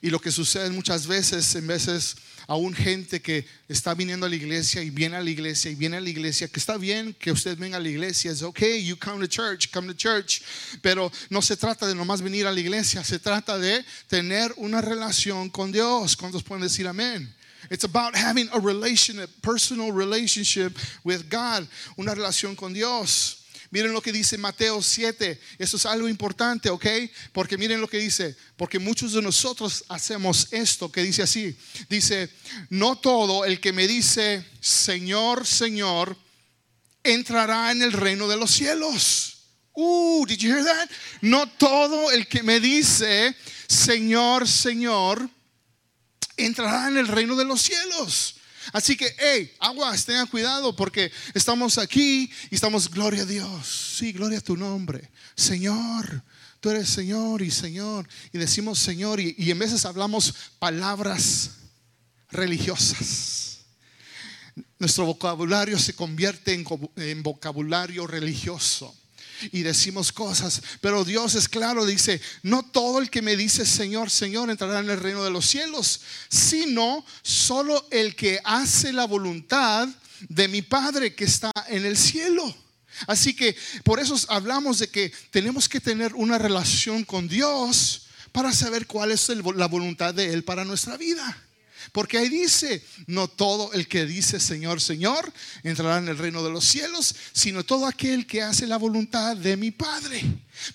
Y 0.00 0.10
lo 0.10 0.20
que 0.20 0.30
sucede 0.30 0.70
muchas 0.70 1.06
veces, 1.06 1.54
en 1.54 1.66
veces 1.66 2.16
aún 2.46 2.74
gente 2.74 3.20
que 3.20 3.46
está 3.68 3.94
viniendo 3.94 4.26
a 4.26 4.28
la 4.28 4.36
iglesia 4.36 4.82
y 4.82 4.90
viene 4.90 5.16
a 5.16 5.20
la 5.20 5.30
iglesia 5.30 5.70
y 5.70 5.74
viene 5.74 5.96
a 5.96 6.00
la 6.00 6.10
iglesia, 6.10 6.48
que 6.48 6.58
está 6.58 6.76
bien 6.76 7.14
que 7.14 7.32
usted 7.32 7.56
venga 7.56 7.76
a 7.76 7.80
la 7.80 7.88
iglesia, 7.88 8.30
es 8.30 8.42
ok, 8.42 8.60
you 8.82 8.96
come 8.96 9.26
to 9.26 9.26
church, 9.26 9.70
come 9.72 9.92
to 9.92 9.94
church, 9.94 10.42
pero 10.80 11.10
no 11.30 11.42
se 11.42 11.56
trata 11.56 11.86
de 11.86 11.94
nomás 11.94 12.20
venir 12.22 12.46
a 12.46 12.52
la 12.52 12.60
iglesia, 12.60 13.04
se 13.04 13.18
trata 13.18 13.58
de 13.58 13.84
tener 14.08 14.52
una 14.56 14.80
relación 14.80 15.50
con 15.50 15.72
Dios. 15.72 16.16
¿Cuántos 16.16 16.42
pueden 16.42 16.62
decir 16.62 16.86
amén? 16.86 17.32
It's 17.70 17.84
about 17.84 18.16
having 18.16 18.48
a 18.52 18.58
relationship, 18.58 19.30
personal 19.40 19.92
relationship 19.92 20.76
with 21.04 21.30
God, 21.30 21.68
una 21.96 22.14
relación 22.14 22.56
con 22.56 22.72
Dios. 22.72 23.41
Miren 23.72 23.94
lo 23.94 24.02
que 24.02 24.12
dice 24.12 24.36
Mateo 24.36 24.82
7. 24.82 25.40
Eso 25.58 25.78
es 25.78 25.86
algo 25.86 26.06
importante, 26.06 26.68
¿ok? 26.68 26.86
Porque 27.32 27.56
miren 27.56 27.80
lo 27.80 27.88
que 27.88 27.96
dice. 27.96 28.36
Porque 28.54 28.78
muchos 28.78 29.14
de 29.14 29.22
nosotros 29.22 29.82
hacemos 29.88 30.48
esto 30.52 30.92
que 30.92 31.02
dice 31.02 31.22
así. 31.22 31.56
Dice, 31.88 32.28
no 32.68 32.96
todo 32.96 33.46
el 33.46 33.60
que 33.60 33.72
me 33.72 33.88
dice, 33.88 34.44
Señor, 34.60 35.46
Señor, 35.46 36.18
entrará 37.02 37.72
en 37.72 37.80
el 37.80 37.92
reino 37.92 38.28
de 38.28 38.36
los 38.36 38.50
cielos. 38.50 39.38
Uh, 39.72 40.26
did 40.26 40.36
you 40.36 40.50
hear 40.54 40.62
that? 40.62 40.90
No 41.22 41.48
todo 41.48 42.10
el 42.10 42.28
que 42.28 42.42
me 42.42 42.60
dice, 42.60 43.34
Señor, 43.66 44.46
Señor, 44.46 45.30
entrará 46.36 46.88
en 46.88 46.98
el 46.98 47.08
reino 47.08 47.36
de 47.36 47.46
los 47.46 47.62
cielos. 47.62 48.34
Así 48.72 48.96
que, 48.96 49.14
hey, 49.18 49.52
aguas, 49.58 50.04
tengan 50.04 50.26
cuidado 50.26 50.74
porque 50.76 51.10
estamos 51.34 51.78
aquí 51.78 52.30
y 52.50 52.54
estamos, 52.54 52.90
gloria 52.90 53.22
a 53.22 53.26
Dios. 53.26 53.94
Sí, 53.98 54.12
gloria 54.12 54.38
a 54.38 54.42
tu 54.42 54.56
nombre. 54.56 55.10
Señor, 55.34 56.22
tú 56.60 56.70
eres 56.70 56.88
Señor 56.88 57.42
y 57.42 57.50
Señor. 57.50 58.08
Y 58.32 58.38
decimos 58.38 58.78
Señor 58.78 59.20
y, 59.20 59.34
y 59.38 59.50
en 59.50 59.58
veces 59.58 59.84
hablamos 59.84 60.34
palabras 60.58 61.50
religiosas. 62.30 63.58
Nuestro 64.78 65.06
vocabulario 65.06 65.78
se 65.78 65.94
convierte 65.94 66.52
en, 66.52 66.66
en 66.96 67.22
vocabulario 67.22 68.06
religioso 68.06 68.94
y 69.50 69.62
decimos 69.62 70.12
cosas, 70.12 70.62
pero 70.80 71.04
Dios 71.04 71.34
es 71.34 71.48
claro, 71.48 71.84
dice, 71.84 72.20
no 72.42 72.62
todo 72.62 73.00
el 73.00 73.10
que 73.10 73.22
me 73.22 73.36
dice 73.36 73.66
Señor, 73.66 74.10
Señor 74.10 74.50
entrará 74.50 74.80
en 74.80 74.90
el 74.90 75.00
reino 75.00 75.24
de 75.24 75.30
los 75.30 75.46
cielos, 75.46 76.00
sino 76.28 77.04
solo 77.22 77.86
el 77.90 78.14
que 78.14 78.40
hace 78.44 78.92
la 78.92 79.06
voluntad 79.06 79.88
de 80.28 80.48
mi 80.48 80.62
Padre 80.62 81.14
que 81.14 81.24
está 81.24 81.50
en 81.68 81.84
el 81.84 81.96
cielo. 81.96 82.54
Así 83.06 83.34
que 83.34 83.56
por 83.84 83.98
eso 83.98 84.16
hablamos 84.28 84.78
de 84.78 84.88
que 84.88 85.12
tenemos 85.30 85.68
que 85.68 85.80
tener 85.80 86.14
una 86.14 86.38
relación 86.38 87.04
con 87.04 87.28
Dios 87.28 88.02
para 88.30 88.52
saber 88.52 88.86
cuál 88.86 89.10
es 89.10 89.28
la 89.28 89.66
voluntad 89.66 90.14
de 90.14 90.32
Él 90.32 90.44
para 90.44 90.64
nuestra 90.64 90.96
vida. 90.96 91.42
Porque 91.90 92.18
ahí 92.18 92.28
dice, 92.28 92.84
no 93.06 93.28
todo 93.28 93.72
el 93.72 93.88
que 93.88 94.06
dice 94.06 94.38
Señor, 94.38 94.80
Señor, 94.80 95.32
entrará 95.62 95.98
en 95.98 96.08
el 96.08 96.18
reino 96.18 96.42
de 96.44 96.50
los 96.50 96.64
cielos, 96.64 97.14
sino 97.32 97.64
todo 97.64 97.86
aquel 97.86 98.26
que 98.26 98.42
hace 98.42 98.66
la 98.66 98.76
voluntad 98.76 99.36
de 99.36 99.56
mi 99.56 99.70
Padre. 99.70 100.22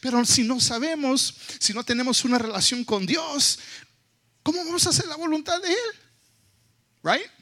Pero 0.01 0.25
si 0.25 0.43
no 0.43 0.59
sabemos, 0.59 1.33
si 1.59 1.73
no 1.73 1.83
tenemos 1.83 2.25
una 2.25 2.37
relación 2.37 2.83
con 2.83 3.05
Dios, 3.05 3.59
¿cómo 4.43 4.63
vamos 4.65 4.85
a 4.85 4.89
hacer 4.89 5.07
la 5.07 5.15
voluntad 5.15 5.61
de 5.61 5.69
Él? 5.69 5.99
Right? 7.03 7.37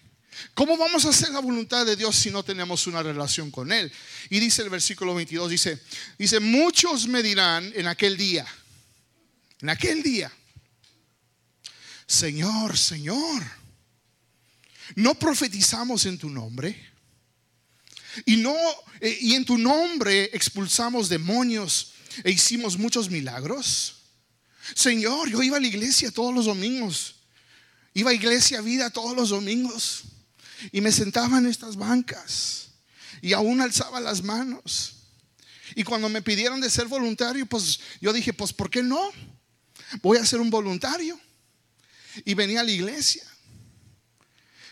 ¿Cómo 0.54 0.78
vamos 0.78 1.06
a 1.06 1.10
hacer 1.10 1.30
la 1.30 1.40
voluntad 1.40 1.86
de 1.86 1.96
Dios 1.96 2.16
si 2.16 2.30
no 2.30 2.44
tenemos 2.44 2.88
una 2.88 3.02
relación 3.02 3.52
con 3.52 3.72
Él? 3.72 3.92
Y 4.30 4.40
dice 4.40 4.62
el 4.62 4.70
versículo 4.70 5.16
22, 5.16 5.50
dice, 5.50 5.82
dice, 6.18 6.40
muchos 6.40 7.08
me 7.08 7.24
dirán 7.24 7.72
en 7.76 7.88
aquel 7.88 8.18
día, 8.18 8.46
en 9.62 9.70
aquel 9.70 10.04
día, 10.04 10.32
Señor, 12.08 12.78
Señor, 12.78 13.44
¿no 14.96 15.16
profetizamos 15.16 16.06
en 16.06 16.18
tu 16.18 16.30
nombre? 16.30 16.94
Y 18.26 18.38
no 18.38 18.56
eh, 19.02 19.18
y 19.22 19.34
en 19.34 19.46
tu 19.46 19.58
nombre 19.58 20.30
expulsamos 20.34 21.10
demonios 21.10 21.94
e 22.24 22.32
hicimos 22.32 22.78
muchos 22.78 23.10
milagros. 23.10 24.04
Señor, 24.74 25.30
yo 25.30 25.44
iba 25.44 25.58
a 25.58 25.60
la 25.60 25.68
iglesia 25.68 26.12
todos 26.12 26.34
los 26.34 26.46
domingos. 26.46 27.16
Iba 27.94 28.12
a 28.12 28.14
iglesia 28.14 28.62
vida 28.62 28.90
todos 28.90 29.16
los 29.16 29.30
domingos 29.30 30.04
y 30.72 30.82
me 30.82 30.92
sentaba 30.92 31.38
en 31.38 31.46
estas 31.46 31.76
bancas 31.76 32.70
y 33.22 33.34
aún 33.34 33.62
alzaba 33.62 34.00
las 34.00 34.22
manos. 34.22 34.94
Y 35.76 35.84
cuando 35.84 36.10
me 36.10 36.22
pidieron 36.22 36.62
de 36.62 36.70
ser 36.70 36.88
voluntario, 36.88 37.46
pues 37.46 37.80
yo 38.02 38.14
dije, 38.14 38.34
pues 38.34 38.54
¿por 38.54 38.70
qué 38.70 38.84
no? 38.84 39.02
Voy 40.02 40.18
a 40.18 40.26
ser 40.26 40.40
un 40.40 40.50
voluntario 40.50 41.20
y 42.24 42.34
venía 42.34 42.62
a 42.62 42.64
la 42.64 42.72
iglesia. 42.72 43.24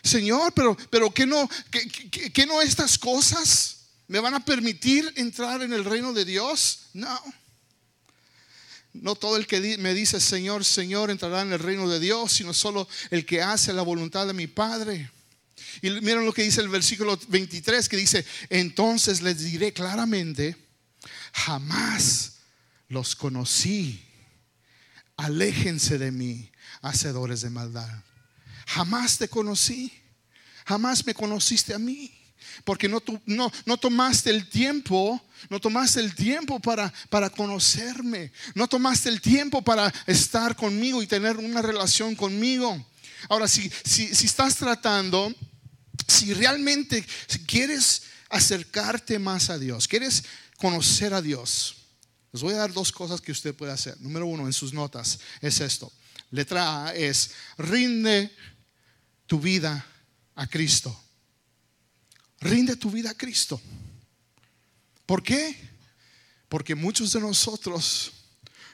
Señor, 0.02 0.52
pero, 0.54 0.76
pero 0.90 1.12
¿qué 1.12 1.26
no, 1.26 1.48
que, 1.70 2.46
no 2.46 2.60
estas 2.60 2.98
cosas 2.98 3.86
me 4.06 4.20
van 4.20 4.34
a 4.34 4.44
permitir 4.44 5.10
entrar 5.16 5.62
en 5.62 5.72
el 5.72 5.84
reino 5.84 6.12
de 6.12 6.26
Dios? 6.26 6.90
No. 6.92 7.20
No 8.92 9.14
todo 9.14 9.36
el 9.36 9.46
que 9.46 9.78
me 9.78 9.94
dice 9.94 10.20
Señor, 10.20 10.64
Señor 10.64 11.10
entrará 11.10 11.40
en 11.40 11.52
el 11.52 11.58
reino 11.58 11.88
de 11.88 11.98
Dios, 11.98 12.32
sino 12.32 12.52
solo 12.52 12.86
el 13.10 13.24
que 13.24 13.42
hace 13.42 13.72
la 13.72 13.82
voluntad 13.82 14.26
de 14.26 14.34
mi 14.34 14.46
Padre. 14.46 15.10
Y 15.80 15.90
miren 15.90 16.24
lo 16.24 16.32
que 16.32 16.42
dice 16.42 16.60
el 16.60 16.68
versículo 16.68 17.18
23, 17.28 17.88
que 17.88 17.96
dice, 17.96 18.24
entonces 18.50 19.22
les 19.22 19.38
diré 19.38 19.72
claramente, 19.72 20.56
jamás 21.32 22.34
los 22.88 23.16
conocí, 23.16 24.04
aléjense 25.16 25.98
de 25.98 26.12
mí, 26.12 26.50
hacedores 26.84 27.40
de 27.40 27.50
maldad. 27.50 27.88
Jamás 28.66 29.18
te 29.18 29.28
conocí, 29.28 29.92
jamás 30.66 31.04
me 31.06 31.14
conociste 31.14 31.74
a 31.74 31.78
mí, 31.78 32.12
porque 32.62 32.88
no, 32.88 33.02
no, 33.24 33.50
no 33.64 33.76
tomaste 33.78 34.30
el 34.30 34.48
tiempo, 34.48 35.20
no 35.48 35.58
tomaste 35.60 36.00
el 36.00 36.14
tiempo 36.14 36.60
para, 36.60 36.92
para 37.08 37.30
conocerme, 37.30 38.32
no 38.54 38.68
tomaste 38.68 39.08
el 39.08 39.20
tiempo 39.20 39.62
para 39.62 39.92
estar 40.06 40.54
conmigo 40.56 41.02
y 41.02 41.06
tener 41.06 41.38
una 41.38 41.62
relación 41.62 42.14
conmigo. 42.14 42.86
Ahora, 43.30 43.48
si, 43.48 43.70
si, 43.84 44.14
si 44.14 44.26
estás 44.26 44.56
tratando, 44.56 45.34
si 46.06 46.34
realmente 46.34 47.04
quieres 47.46 48.02
acercarte 48.28 49.18
más 49.18 49.48
a 49.48 49.58
Dios, 49.58 49.88
quieres 49.88 50.24
conocer 50.58 51.14
a 51.14 51.22
Dios, 51.22 51.76
les 52.30 52.42
voy 52.42 52.52
a 52.52 52.58
dar 52.58 52.72
dos 52.72 52.92
cosas 52.92 53.20
que 53.22 53.32
usted 53.32 53.54
puede 53.54 53.72
hacer. 53.72 53.98
Número 54.00 54.26
uno, 54.26 54.46
en 54.46 54.52
sus 54.52 54.74
notas, 54.74 55.20
es 55.40 55.60
esto. 55.60 55.90
Letra 56.34 56.86
A 56.86 56.94
es, 56.94 57.30
rinde 57.58 58.28
tu 59.24 59.38
vida 59.38 59.86
a 60.34 60.48
Cristo. 60.48 60.92
Rinde 62.40 62.74
tu 62.74 62.90
vida 62.90 63.10
a 63.10 63.14
Cristo. 63.14 63.60
¿Por 65.06 65.22
qué? 65.22 65.56
Porque 66.48 66.74
muchos 66.74 67.12
de 67.12 67.20
nosotros 67.20 68.12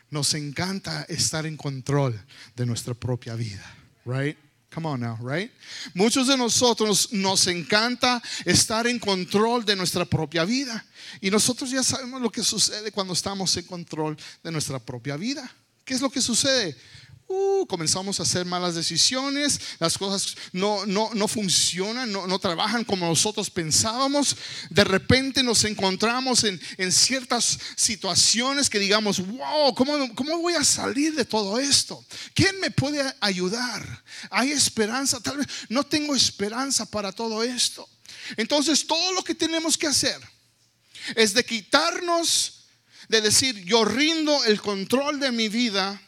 nos 0.08 0.32
encanta 0.32 1.02
estar 1.02 1.44
en 1.44 1.58
control 1.58 2.18
de 2.56 2.64
nuestra 2.64 2.94
propia 2.94 3.34
vida, 3.34 3.76
right? 4.06 4.38
Come 4.72 4.88
on 4.88 5.00
now, 5.00 5.18
right? 5.20 5.52
Muchos 5.92 6.28
de 6.28 6.38
nosotros 6.38 7.12
nos 7.12 7.46
encanta 7.46 8.22
estar 8.46 8.86
en 8.86 8.98
control 8.98 9.66
de 9.66 9.76
nuestra 9.76 10.06
propia 10.06 10.46
vida. 10.46 10.82
Y 11.20 11.30
nosotros 11.30 11.70
ya 11.70 11.82
sabemos 11.82 12.22
lo 12.22 12.32
que 12.32 12.42
sucede 12.42 12.90
cuando 12.90 13.12
estamos 13.12 13.54
en 13.58 13.66
control 13.66 14.16
de 14.42 14.50
nuestra 14.50 14.78
propia 14.78 15.18
vida. 15.18 15.54
¿Qué 15.84 15.94
es 15.94 16.00
lo 16.00 16.08
que 16.08 16.22
sucede? 16.22 16.76
Uh, 17.32 17.64
comenzamos 17.66 18.18
a 18.18 18.24
hacer 18.24 18.44
malas 18.44 18.74
decisiones, 18.74 19.60
las 19.78 19.96
cosas 19.96 20.34
no, 20.50 20.84
no, 20.84 21.10
no 21.14 21.28
funcionan, 21.28 22.10
no, 22.10 22.26
no, 22.26 22.40
trabajan 22.40 22.82
como 22.82 23.06
nosotros 23.06 23.48
pensábamos. 23.50 24.36
De 24.68 24.82
repente 24.82 25.44
nos 25.44 25.62
encontramos 25.62 26.42
en, 26.42 26.60
en 26.76 26.90
ciertas 26.90 27.56
situaciones 27.76 28.68
que 28.68 28.80
digamos, 28.80 29.24
wow, 29.24 29.72
¿cómo, 29.76 30.12
¿cómo 30.16 30.38
voy 30.38 30.54
a 30.54 30.64
salir 30.64 31.14
de 31.14 31.24
todo 31.24 31.60
esto? 31.60 32.04
¿Quién 32.34 32.58
me 32.58 32.72
puede 32.72 33.00
ayudar? 33.20 34.02
¿Hay 34.28 34.50
esperanza? 34.50 35.20
Tal 35.20 35.36
vez 35.36 35.46
no 35.68 35.84
tengo 35.84 36.16
esperanza 36.16 36.84
para 36.84 37.12
todo 37.12 37.44
esto. 37.44 37.88
Entonces 38.38 38.84
todo 38.84 39.12
lo 39.12 39.22
que 39.22 39.36
tenemos 39.36 39.78
que 39.78 39.86
hacer 39.86 40.20
es 41.14 41.32
de 41.32 41.44
quitarnos, 41.44 42.64
de 43.08 43.20
decir, 43.20 43.54
yo 43.64 43.84
rindo 43.84 44.42
el 44.46 44.60
control 44.60 45.20
de 45.20 45.30
mi 45.30 45.48
vida 45.48 46.02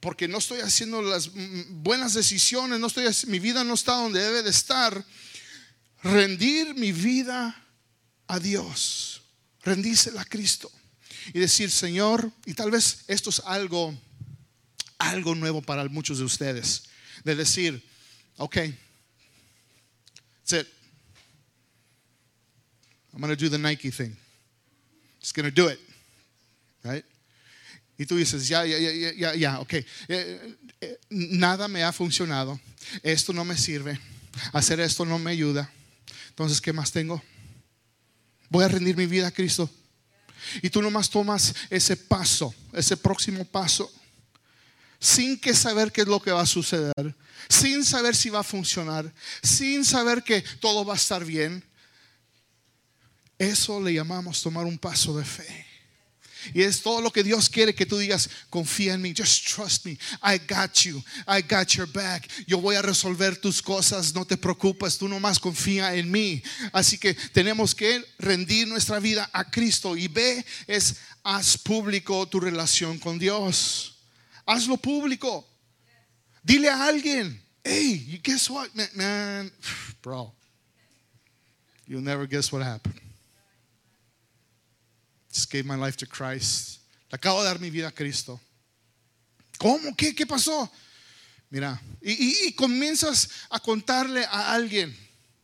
porque 0.00 0.28
no 0.28 0.38
estoy 0.38 0.60
haciendo 0.60 1.02
las 1.02 1.30
buenas 1.68 2.14
decisiones, 2.14 2.78
no 2.78 2.86
estoy, 2.86 3.06
mi 3.26 3.38
vida 3.38 3.64
no 3.64 3.74
está 3.74 3.92
donde 3.96 4.20
debe 4.20 4.42
de 4.42 4.50
estar, 4.50 5.04
rendir 6.02 6.74
mi 6.74 6.92
vida 6.92 7.64
a 8.28 8.38
Dios, 8.38 9.22
rendírsela 9.62 10.22
a 10.22 10.24
Cristo 10.24 10.70
y 11.32 11.40
decir, 11.40 11.70
Señor, 11.70 12.32
y 12.46 12.54
tal 12.54 12.70
vez 12.70 13.04
esto 13.08 13.30
es 13.30 13.40
algo, 13.44 13.96
algo 14.98 15.34
nuevo 15.34 15.62
para 15.62 15.84
muchos 15.88 16.18
de 16.18 16.24
ustedes, 16.24 16.84
de 17.24 17.34
decir, 17.34 17.84
ok, 18.36 18.56
that's 20.44 20.52
it. 20.52 20.68
I'm 23.12 23.20
going 23.20 23.30
to 23.30 23.36
do 23.36 23.48
the 23.48 23.58
Nike 23.58 23.90
thing. 23.90 24.16
Just 25.20 25.34
going 25.34 25.46
to 25.46 25.50
do 25.50 25.66
it. 25.66 25.80
Right? 26.84 27.04
Y 27.98 28.06
tú 28.06 28.16
dices, 28.16 28.46
ya, 28.46 28.64
ya, 28.64 28.78
ya, 28.78 29.12
ya, 29.12 29.34
ya, 29.34 29.60
ok. 29.60 29.74
Eh, 29.74 29.84
eh, 30.80 31.00
nada 31.10 31.66
me 31.66 31.82
ha 31.82 31.92
funcionado. 31.92 32.58
Esto 33.02 33.32
no 33.32 33.44
me 33.44 33.58
sirve. 33.58 33.98
Hacer 34.52 34.78
esto 34.78 35.04
no 35.04 35.18
me 35.18 35.32
ayuda. 35.32 35.68
Entonces, 36.28 36.60
¿qué 36.60 36.72
más 36.72 36.92
tengo? 36.92 37.20
Voy 38.48 38.64
a 38.64 38.68
rendir 38.68 38.96
mi 38.96 39.06
vida 39.06 39.26
a 39.26 39.32
Cristo. 39.32 39.68
Y 40.62 40.70
tú 40.70 40.80
nomás 40.80 41.10
tomas 41.10 41.52
ese 41.68 41.96
paso, 41.96 42.54
ese 42.72 42.96
próximo 42.96 43.44
paso, 43.44 43.92
sin 45.00 45.38
que 45.38 45.52
saber 45.52 45.90
qué 45.90 46.02
es 46.02 46.06
lo 46.06 46.20
que 46.20 46.30
va 46.30 46.42
a 46.42 46.46
suceder, 46.46 47.16
sin 47.48 47.84
saber 47.84 48.14
si 48.14 48.30
va 48.30 48.40
a 48.40 48.44
funcionar, 48.44 49.12
sin 49.42 49.84
saber 49.84 50.22
que 50.22 50.42
todo 50.60 50.84
va 50.84 50.94
a 50.94 50.96
estar 50.96 51.24
bien. 51.24 51.64
Eso 53.36 53.80
le 53.80 53.92
llamamos 53.92 54.40
tomar 54.40 54.64
un 54.64 54.78
paso 54.78 55.18
de 55.18 55.24
fe. 55.24 55.67
Y 56.54 56.62
es 56.62 56.82
todo 56.82 57.00
lo 57.00 57.10
que 57.10 57.22
Dios 57.22 57.48
quiere 57.48 57.74
que 57.74 57.86
tú 57.86 57.98
digas, 57.98 58.28
confía 58.50 58.94
en 58.94 59.02
mí, 59.02 59.14
just 59.16 59.46
trust 59.46 59.84
me, 59.84 59.98
I 60.22 60.38
got 60.38 60.74
you, 60.84 61.02
I 61.26 61.42
got 61.42 61.68
your 61.70 61.86
back, 61.86 62.28
yo 62.46 62.58
voy 62.58 62.76
a 62.76 62.82
resolver 62.82 63.36
tus 63.36 63.60
cosas, 63.60 64.14
no 64.14 64.24
te 64.24 64.36
preocupes, 64.36 64.98
tú 64.98 65.08
nomás 65.08 65.38
confía 65.38 65.94
en 65.94 66.10
mí. 66.10 66.42
Así 66.72 66.98
que 66.98 67.14
tenemos 67.32 67.74
que 67.74 68.04
rendir 68.18 68.68
nuestra 68.68 68.98
vida 68.98 69.28
a 69.32 69.44
Cristo. 69.50 69.96
Y 69.96 70.08
ve 70.08 70.44
es, 70.66 70.96
haz 71.22 71.58
público 71.58 72.26
tu 72.26 72.40
relación 72.40 72.98
con 72.98 73.18
Dios, 73.18 73.96
hazlo 74.46 74.76
público, 74.76 75.46
dile 76.42 76.68
a 76.68 76.86
alguien, 76.86 77.42
hey, 77.64 78.20
guess 78.22 78.48
what, 78.48 78.68
man, 78.94 79.50
bro, 80.02 80.32
you'll 81.86 82.02
never 82.02 82.26
guess 82.26 82.52
what 82.52 82.62
happened. 82.62 83.07
Just 85.38 85.52
gave 85.52 85.66
my 85.66 85.76
life 85.76 85.96
to 85.98 86.04
Christ. 86.04 86.80
Le 87.12 87.16
acabo 87.16 87.38
de 87.42 87.44
dar 87.44 87.60
mi 87.60 87.70
vida 87.70 87.86
a 87.86 87.92
Cristo. 87.92 88.40
¿Cómo? 89.56 89.94
¿Qué, 89.96 90.12
qué 90.12 90.26
pasó? 90.26 90.68
Mira, 91.48 91.80
y, 92.02 92.52
comienzas 92.54 93.28
a 93.48 93.60
contarle 93.60 94.24
a 94.24 94.52
alguien, 94.52 94.92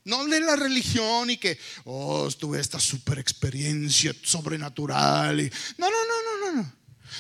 no 0.03 0.25
de 0.25 0.41
la 0.41 0.57
religión 0.57 1.31
y 1.31 1.37
que, 1.37 1.57
oh, 1.85 2.29
tuve 2.33 2.61
esta 2.61 2.81
super 2.81 3.21
experiencia 3.21 4.13
sobrenatural. 4.25 5.39
Y, 5.39 5.53
no, 5.79 5.89
no, 5.89 5.97
no, 6.09 6.41
no, 6.41 6.57
no. 6.57 6.73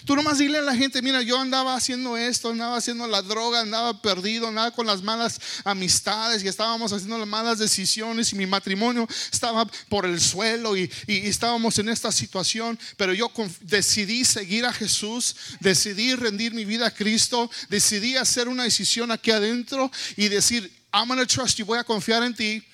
Tú 0.04 0.16
nomás 0.16 0.38
dile 0.38 0.58
a 0.58 0.62
la 0.62 0.74
gente, 0.74 1.00
mira, 1.02 1.22
yo 1.22 1.38
andaba 1.38 1.74
haciendo 1.74 2.16
esto, 2.16 2.50
andaba 2.50 2.76
haciendo 2.76 3.06
la 3.06 3.22
droga, 3.22 3.60
andaba 3.60 4.00
perdido, 4.00 4.48
andaba 4.48 4.70
con 4.70 4.86
las 4.86 5.02
malas 5.02 5.40
amistades 5.64 6.42
y 6.42 6.48
estábamos 6.48 6.92
haciendo 6.92 7.18
las 7.18 7.28
malas 7.28 7.58
decisiones 7.58 8.32
y 8.32 8.36
mi 8.36 8.46
matrimonio 8.46 9.08
estaba 9.32 9.66
por 9.88 10.06
el 10.06 10.20
suelo 10.20 10.76
y, 10.76 10.90
estábamos 11.06 11.78
en 11.78 11.88
esta 11.88 12.12
situación, 12.12 12.78
pero 12.96 13.14
yo 13.14 13.30
decidí 13.60 14.24
seguir 14.24 14.66
a 14.66 14.72
Jesús, 14.72 15.36
decidí 15.60 16.14
rendir 16.14 16.52
mi 16.52 16.64
vida 16.64 16.88
a 16.88 16.90
Cristo, 16.90 17.50
decidí 17.68 18.16
hacer 18.16 18.48
una 18.48 18.64
decisión 18.64 19.10
aquí 19.10 19.30
adentro 19.30 19.90
y 20.16 20.28
decir, 20.28 20.70
I'm 20.92 21.08
gonna 21.08 21.26
trust 21.26 21.58
you, 21.58 21.64
voy 21.64 21.78
a 21.78 21.84
confiar 21.84 22.22
en 22.22 22.34
ti. 22.34 22.64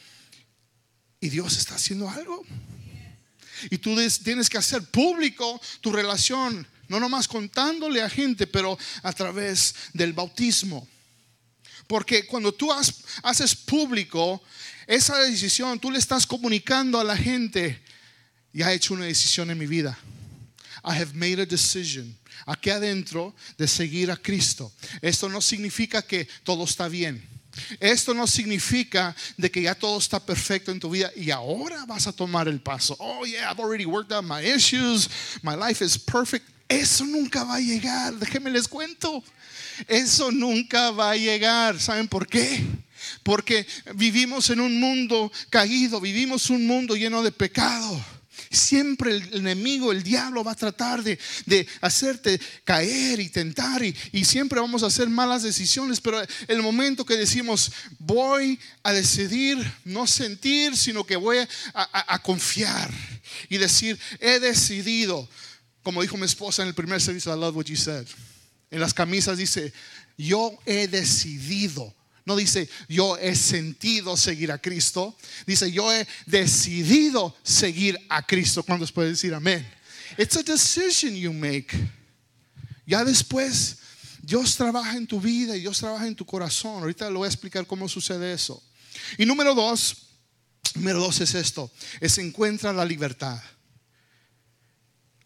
Y 1.21 1.29
Dios 1.29 1.57
está 1.57 1.75
haciendo 1.75 2.09
algo. 2.09 2.45
Y 3.71 3.79
tú 3.79 3.97
tienes 4.23 4.49
que 4.49 4.59
hacer 4.59 4.83
público 4.85 5.61
tu 5.81 5.93
relación 5.93 6.67
no 6.91 6.99
nomás 6.99 7.29
contándole 7.29 8.03
a 8.03 8.11
gente, 8.11 8.49
pero 8.49 8.77
a 9.05 9.13
través 9.13 9.77
del 9.93 10.13
bautismo. 10.13 10.89
Porque 11.87 12.27
cuando 12.27 12.53
tú 12.53 12.69
haces 13.23 13.55
público 13.55 14.43
esa 14.89 15.17
decisión, 15.19 15.79
tú 15.79 15.89
le 15.93 16.01
estás 16.01 16.27
comunicando 16.27 16.99
a 16.99 17.05
la 17.05 17.17
gente, 17.17 17.81
ya 18.53 18.73
he 18.73 18.75
hecho 18.75 18.95
una 18.95 19.05
decisión 19.05 19.51
en 19.51 19.59
mi 19.59 19.69
vida. 19.69 19.97
I 20.83 21.01
have 21.01 21.15
made 21.15 21.41
a 21.41 21.47
decision 21.47 22.19
aquí 22.45 22.71
adentro 22.71 23.37
de 23.57 23.69
seguir 23.69 24.11
a 24.11 24.17
Cristo. 24.17 24.73
Esto 25.01 25.29
no 25.29 25.41
significa 25.41 26.03
que 26.03 26.27
todo 26.43 26.65
está 26.65 26.89
bien. 26.89 27.23
Esto 27.79 28.15
no 28.15 28.27
significa 28.27 29.15
de 29.37 29.49
que 29.49 29.63
ya 29.63 29.77
todo 29.77 29.99
está 29.99 30.19
perfecto 30.19 30.73
en 30.73 30.81
tu 30.81 30.91
vida 30.91 31.13
y 31.15 31.31
ahora 31.31 31.85
vas 31.87 32.09
a 32.09 32.13
tomar 32.13 32.49
el 32.49 32.61
paso. 32.61 32.97
Oh 32.99 33.25
yeah, 33.25 33.49
I've 33.49 33.61
already 33.61 33.87
worked 33.87 34.13
out 34.13 34.25
my 34.25 34.41
issues. 34.41 35.09
My 35.43 35.55
life 35.55 35.85
is 35.85 35.97
perfect. 35.97 36.49
Eso 36.71 37.05
nunca 37.05 37.43
va 37.43 37.57
a 37.57 37.61
llegar. 37.61 38.15
Déjenme 38.15 38.49
les 38.49 38.69
cuento. 38.69 39.25
Eso 39.89 40.31
nunca 40.31 40.93
va 40.93 41.11
a 41.11 41.17
llegar. 41.17 41.81
¿Saben 41.81 42.07
por 42.07 42.29
qué? 42.29 42.65
Porque 43.25 43.67
vivimos 43.97 44.51
en 44.51 44.61
un 44.61 44.79
mundo 44.79 45.33
caído, 45.51 46.01
vivimos 46.01 46.49
un 46.49 46.69
mundo 46.69 46.95
lleno 46.95 47.25
de 47.25 47.33
pecado. 47.33 48.01
Siempre 48.53 49.17
el 49.17 49.35
enemigo, 49.35 49.91
el 49.91 50.05
diablo 50.05 50.45
va 50.45 50.53
a 50.53 50.57
tratar 50.57 51.03
de, 51.03 51.19
hacerte 51.81 52.41
caer 52.63 53.19
y 53.19 53.31
tentar 53.31 53.83
y, 53.83 54.25
siempre 54.25 54.61
vamos 54.61 54.85
a 54.85 54.87
hacer 54.87 55.09
malas 55.09 55.43
decisiones, 55.43 56.01
pero 56.01 56.23
el 56.47 56.63
momento 56.63 57.05
que 57.05 57.17
decimos 57.17 57.73
voy 57.99 58.59
a 58.85 58.93
decidir 58.93 59.59
no 59.85 60.07
sentir, 60.07 60.77
sino 60.77 61.05
que 61.05 61.17
voy 61.17 61.39
a, 61.39 61.49
a 62.15 62.23
confiar 62.23 62.91
y 63.49 63.59
decir 63.59 63.99
he 64.21 64.41
decidido 64.41 65.29
como 65.91 66.03
dijo 66.03 66.17
mi 66.17 66.25
esposa 66.25 66.63
en 66.63 66.69
el 66.69 66.75
primer 66.75 67.01
servicio, 67.01 67.35
I 67.35 67.37
love 67.37 67.57
what 67.57 67.65
you 67.65 67.75
said. 67.75 68.07
En 68.71 68.79
las 68.79 68.95
camisas 68.95 69.37
dice, 69.37 69.73
yo 70.17 70.57
he 70.65 70.87
decidido. 70.87 71.93
No 72.25 72.37
dice, 72.37 72.69
yo 72.89 73.19
he 73.19 73.35
sentido 73.35 74.17
seguir 74.17 74.53
a 74.53 74.59
Cristo. 74.59 75.17
Dice, 75.49 75.73
yo 75.73 75.93
he 75.93 76.07
decidido 76.27 77.35
seguir 77.43 77.99
a 78.09 78.25
Cristo. 78.25 78.63
¿Cuántos 78.63 78.93
pueden 78.93 79.15
decir 79.15 79.35
amén? 79.35 79.67
It's 80.17 80.37
a 80.37 80.45
decision 80.45 81.13
you 81.17 81.33
make. 81.33 81.77
Ya 82.87 83.05
después, 83.05 83.79
Dios 84.23 84.55
trabaja 84.55 84.97
en 84.97 85.09
tu 85.09 85.21
vida 85.21 85.57
y 85.57 85.61
Dios 85.61 85.81
trabaja 85.81 86.07
en 86.07 86.15
tu 86.15 86.25
corazón. 86.25 86.83
Ahorita 86.83 87.11
le 87.11 87.17
voy 87.17 87.27
a 87.27 87.31
explicar 87.31 87.67
cómo 87.67 87.89
sucede 87.89 88.33
eso. 88.33 88.63
Y 89.19 89.27
número 89.27 89.57
dos, 89.57 90.07
número 90.77 91.01
dos 91.01 91.21
es 91.21 91.35
esto, 91.35 91.69
es 92.01 92.17
encuentra 92.19 92.73
la 92.73 92.85
libertad. 92.85 93.43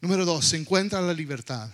Número 0.05 0.27
dos, 0.27 0.45
se 0.45 0.59
encuentra 0.59 1.01
la 1.01 1.15
libertad. 1.15 1.71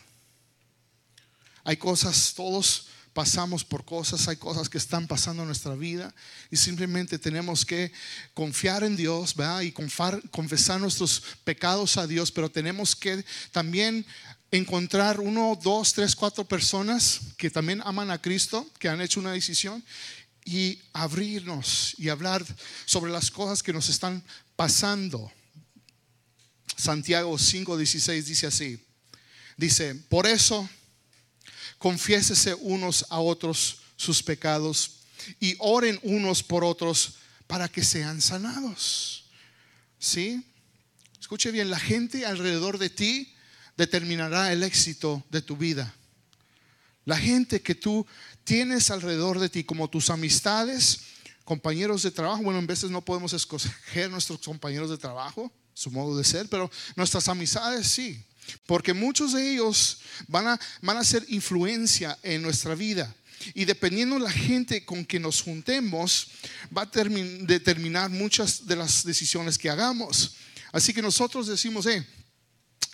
Hay 1.64 1.76
cosas, 1.76 2.32
todos 2.36 2.86
pasamos 3.12 3.64
por 3.64 3.84
cosas, 3.84 4.28
hay 4.28 4.36
cosas 4.36 4.68
que 4.68 4.78
están 4.78 5.08
pasando 5.08 5.42
en 5.42 5.48
nuestra 5.48 5.74
vida 5.74 6.14
y 6.48 6.56
simplemente 6.56 7.18
tenemos 7.18 7.66
que 7.66 7.90
confiar 8.32 8.84
en 8.84 8.94
Dios 8.94 9.34
¿verdad? 9.34 9.62
y 9.62 9.72
confesar 9.72 10.80
nuestros 10.80 11.24
pecados 11.42 11.96
a 11.96 12.06
Dios, 12.06 12.30
pero 12.30 12.48
tenemos 12.48 12.94
que 12.94 13.24
también 13.50 14.06
encontrar 14.52 15.18
uno, 15.18 15.58
dos, 15.60 15.92
tres, 15.92 16.14
cuatro 16.14 16.44
personas 16.44 17.22
que 17.36 17.50
también 17.50 17.82
aman 17.84 18.12
a 18.12 18.22
Cristo, 18.22 18.64
que 18.78 18.88
han 18.88 19.00
hecho 19.00 19.18
una 19.18 19.32
decisión 19.32 19.82
y 20.44 20.78
abrirnos 20.92 21.96
y 21.98 22.10
hablar 22.10 22.46
sobre 22.84 23.10
las 23.10 23.28
cosas 23.28 23.60
que 23.60 23.72
nos 23.72 23.88
están 23.88 24.22
pasando. 24.54 25.32
Santiago 26.80 27.36
5:16 27.36 28.22
dice 28.24 28.46
así. 28.46 28.82
Dice, 29.56 29.94
por 29.94 30.26
eso 30.26 30.68
confiésese 31.76 32.54
unos 32.54 33.04
a 33.10 33.20
otros 33.20 33.78
sus 33.96 34.22
pecados 34.22 35.02
y 35.38 35.54
oren 35.58 36.00
unos 36.02 36.42
por 36.42 36.64
otros 36.64 37.16
para 37.46 37.68
que 37.68 37.84
sean 37.84 38.22
sanados. 38.22 39.24
¿Sí? 39.98 40.42
Escuche 41.20 41.50
bien, 41.50 41.68
la 41.68 41.78
gente 41.78 42.24
alrededor 42.24 42.78
de 42.78 42.88
ti 42.88 43.34
determinará 43.76 44.50
el 44.50 44.62
éxito 44.62 45.22
de 45.28 45.42
tu 45.42 45.58
vida. 45.58 45.94
La 47.04 47.18
gente 47.18 47.60
que 47.60 47.74
tú 47.74 48.06
tienes 48.44 48.90
alrededor 48.90 49.38
de 49.38 49.50
ti, 49.50 49.64
como 49.64 49.90
tus 49.90 50.08
amistades, 50.08 51.00
compañeros 51.44 52.02
de 52.02 52.10
trabajo, 52.10 52.42
bueno, 52.42 52.58
en 52.58 52.66
veces 52.66 52.90
no 52.90 53.04
podemos 53.04 53.34
escoger 53.34 54.10
nuestros 54.10 54.40
compañeros 54.40 54.88
de 54.88 54.96
trabajo, 54.96 55.52
su 55.80 55.90
modo 55.90 56.14
de 56.14 56.24
ser, 56.24 56.46
pero 56.50 56.70
nuestras 56.94 57.26
amistades 57.28 57.86
sí, 57.86 58.22
porque 58.66 58.92
muchos 58.92 59.32
de 59.32 59.52
ellos 59.52 60.00
van 60.28 60.46
a, 60.48 60.60
van 60.82 60.98
a 60.98 61.04
ser 61.04 61.24
influencia 61.28 62.18
en 62.22 62.42
nuestra 62.42 62.74
vida. 62.74 63.14
Y 63.54 63.64
dependiendo 63.64 64.16
de 64.16 64.20
la 64.20 64.30
gente 64.30 64.84
con 64.84 65.06
que 65.06 65.18
nos 65.18 65.40
juntemos, 65.40 66.26
va 66.76 66.82
a 66.82 66.90
determinar 67.46 68.10
muchas 68.10 68.66
de 68.66 68.76
las 68.76 69.04
decisiones 69.04 69.56
que 69.56 69.70
hagamos. 69.70 70.34
Así 70.70 70.92
que 70.92 71.00
nosotros 71.00 71.46
decimos, 71.46 71.86
eh, 71.86 72.06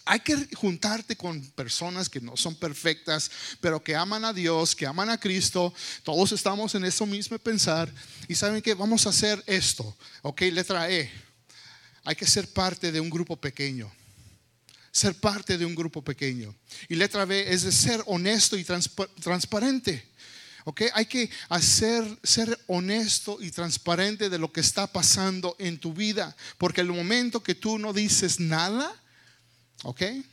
Hay 0.04 0.20
que 0.20 0.36
juntarte 0.54 1.16
con 1.16 1.44
personas 1.56 2.08
que 2.08 2.20
no 2.20 2.36
son 2.36 2.54
perfectas, 2.54 3.28
pero 3.60 3.82
que 3.82 3.96
aman 3.96 4.24
a 4.24 4.32
Dios, 4.32 4.76
que 4.76 4.86
aman 4.86 5.10
a 5.10 5.18
Cristo. 5.18 5.74
Todos 6.04 6.30
estamos 6.30 6.76
en 6.76 6.84
eso 6.84 7.04
mismo 7.06 7.36
pensar. 7.40 7.92
Y 8.28 8.36
saben 8.36 8.62
que 8.62 8.74
vamos 8.74 9.04
a 9.06 9.08
hacer 9.08 9.42
esto. 9.48 9.96
Ok, 10.22 10.42
letra 10.42 10.88
E. 10.88 11.25
Hay 12.06 12.14
que 12.14 12.26
ser 12.26 12.48
parte 12.48 12.92
de 12.92 13.00
un 13.00 13.10
grupo 13.10 13.36
pequeño. 13.36 13.92
Ser 14.92 15.14
parte 15.16 15.58
de 15.58 15.66
un 15.66 15.74
grupo 15.74 16.00
pequeño. 16.02 16.54
Y 16.88 16.94
letra 16.94 17.24
B 17.24 17.52
es 17.52 17.64
de 17.64 17.72
ser 17.72 18.02
honesto 18.06 18.56
y 18.56 18.64
transparente. 18.64 20.08
¿ok? 20.64 20.82
Hay 20.94 21.06
que 21.06 21.28
hacer, 21.48 22.04
ser 22.22 22.58
honesto 22.68 23.38
y 23.40 23.50
transparente 23.50 24.30
de 24.30 24.38
lo 24.38 24.52
que 24.52 24.60
está 24.60 24.86
pasando 24.86 25.56
en 25.58 25.78
tu 25.78 25.92
vida, 25.92 26.36
porque 26.58 26.80
el 26.80 26.88
momento 26.88 27.42
que 27.42 27.56
tú 27.56 27.78
no 27.78 27.92
dices 27.92 28.40
nada, 28.40 28.92
¿ok? 29.82 30.02
El 30.02 30.24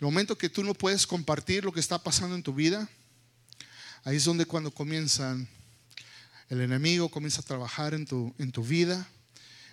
momento 0.00 0.36
que 0.36 0.48
tú 0.48 0.62
no 0.64 0.74
puedes 0.74 1.06
compartir 1.06 1.64
lo 1.64 1.72
que 1.72 1.80
está 1.80 2.02
pasando 2.02 2.34
en 2.34 2.42
tu 2.42 2.54
vida, 2.54 2.88
ahí 4.02 4.16
es 4.16 4.24
donde 4.24 4.46
cuando 4.46 4.72
comienzan, 4.72 5.48
el 6.48 6.60
enemigo 6.60 7.08
comienza 7.08 7.40
a 7.40 7.44
trabajar 7.44 7.94
en 7.94 8.04
tu, 8.04 8.34
en 8.38 8.50
tu 8.50 8.64
vida, 8.64 9.08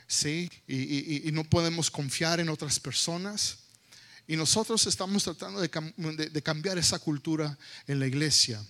¿sí? 0.07 0.49
Y, 0.67 1.31
no 1.31 1.43
podemos 1.43 1.91
confiar 1.91 2.39
en 2.39 2.49
otras 2.49 2.79
personas. 2.79 3.57
Y 4.27 4.35
nosotros 4.35 4.87
estamos 4.87 5.23
tratando 5.23 5.61
de 5.61 6.41
cambiar 6.41 6.77
esa 6.77 6.99
cultura 6.99 7.57
en 7.87 7.99
la 7.99 8.07
iglesia 8.07 8.61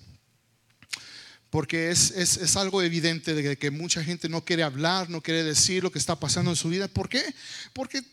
porque 1.56 1.90
es, 1.90 2.58
algo 2.58 2.82
evidente 2.82 3.34
de 3.34 3.56
que 3.56 3.72
mucha 3.72 4.04
gente 4.04 4.28
no 4.28 4.44
quiere 4.44 4.62
hablar, 4.62 5.10
no 5.10 5.22
quiere 5.22 5.42
decir 5.42 5.84
lo 5.84 5.90
que 5.90 6.00
está 6.00 6.20
pasando 6.20 6.52
en 6.52 6.58
su 6.58 6.68
vida. 6.68 6.90
¿Por 6.90 7.08
qué? 7.08 7.24
Porque 7.72 8.00
eh, 8.00 8.04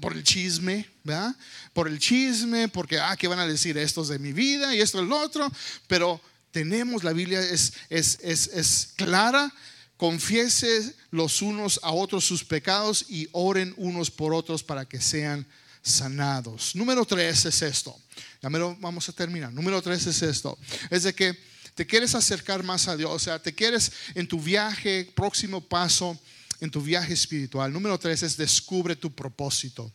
por 0.00 0.14
el 0.14 0.24
chisme, 0.24 0.84
¿verdad? 1.04 1.32
Por 1.72 1.86
el 1.86 2.00
chisme, 2.00 2.66
porque, 2.66 2.98
ah, 2.98 3.16
¿qué 3.16 3.28
van 3.28 3.38
a 3.38 3.46
decir 3.46 3.78
estos 3.78 4.08
de 4.08 4.18
mi 4.18 4.32
vida 4.32 4.74
y 4.74 4.80
esto 4.80 4.98
el 4.98 5.12
otro? 5.12 5.48
Pero 5.86 6.20
tenemos, 6.50 7.04
la 7.04 7.12
Biblia 7.12 7.40
es, 7.40 7.74
es, 7.88 8.18
es 8.20 8.88
clara, 8.96 9.54
confiese 9.98 10.94
los 11.10 11.42
unos 11.42 11.78
a 11.82 11.90
otros 11.90 12.24
sus 12.24 12.42
pecados 12.44 13.04
y 13.10 13.28
oren 13.32 13.74
unos 13.76 14.10
por 14.10 14.32
otros 14.32 14.62
para 14.62 14.86
que 14.86 15.02
sean 15.02 15.46
sanados. 15.82 16.74
Número 16.74 17.04
tres 17.04 17.44
es 17.44 17.60
esto. 17.60 17.94
Ya 18.40 18.48
me 18.48 18.58
lo 18.58 18.74
vamos 18.76 19.06
a 19.08 19.12
terminar. 19.12 19.52
Número 19.52 19.82
tres 19.82 20.06
es 20.06 20.22
esto. 20.22 20.56
Es 20.88 21.02
de 21.02 21.14
que 21.14 21.38
te 21.74 21.86
quieres 21.86 22.14
acercar 22.14 22.62
más 22.62 22.88
a 22.88 22.96
Dios, 22.96 23.10
o 23.10 23.18
sea, 23.18 23.42
te 23.42 23.54
quieres 23.54 23.92
en 24.14 24.26
tu 24.26 24.40
viaje, 24.40 25.12
próximo 25.14 25.60
paso, 25.60 26.18
en 26.60 26.70
tu 26.70 26.80
viaje 26.80 27.12
espiritual. 27.12 27.70
Número 27.72 27.98
tres 27.98 28.22
es 28.22 28.36
descubre 28.36 28.94
tu 28.96 29.12
propósito. 29.12 29.92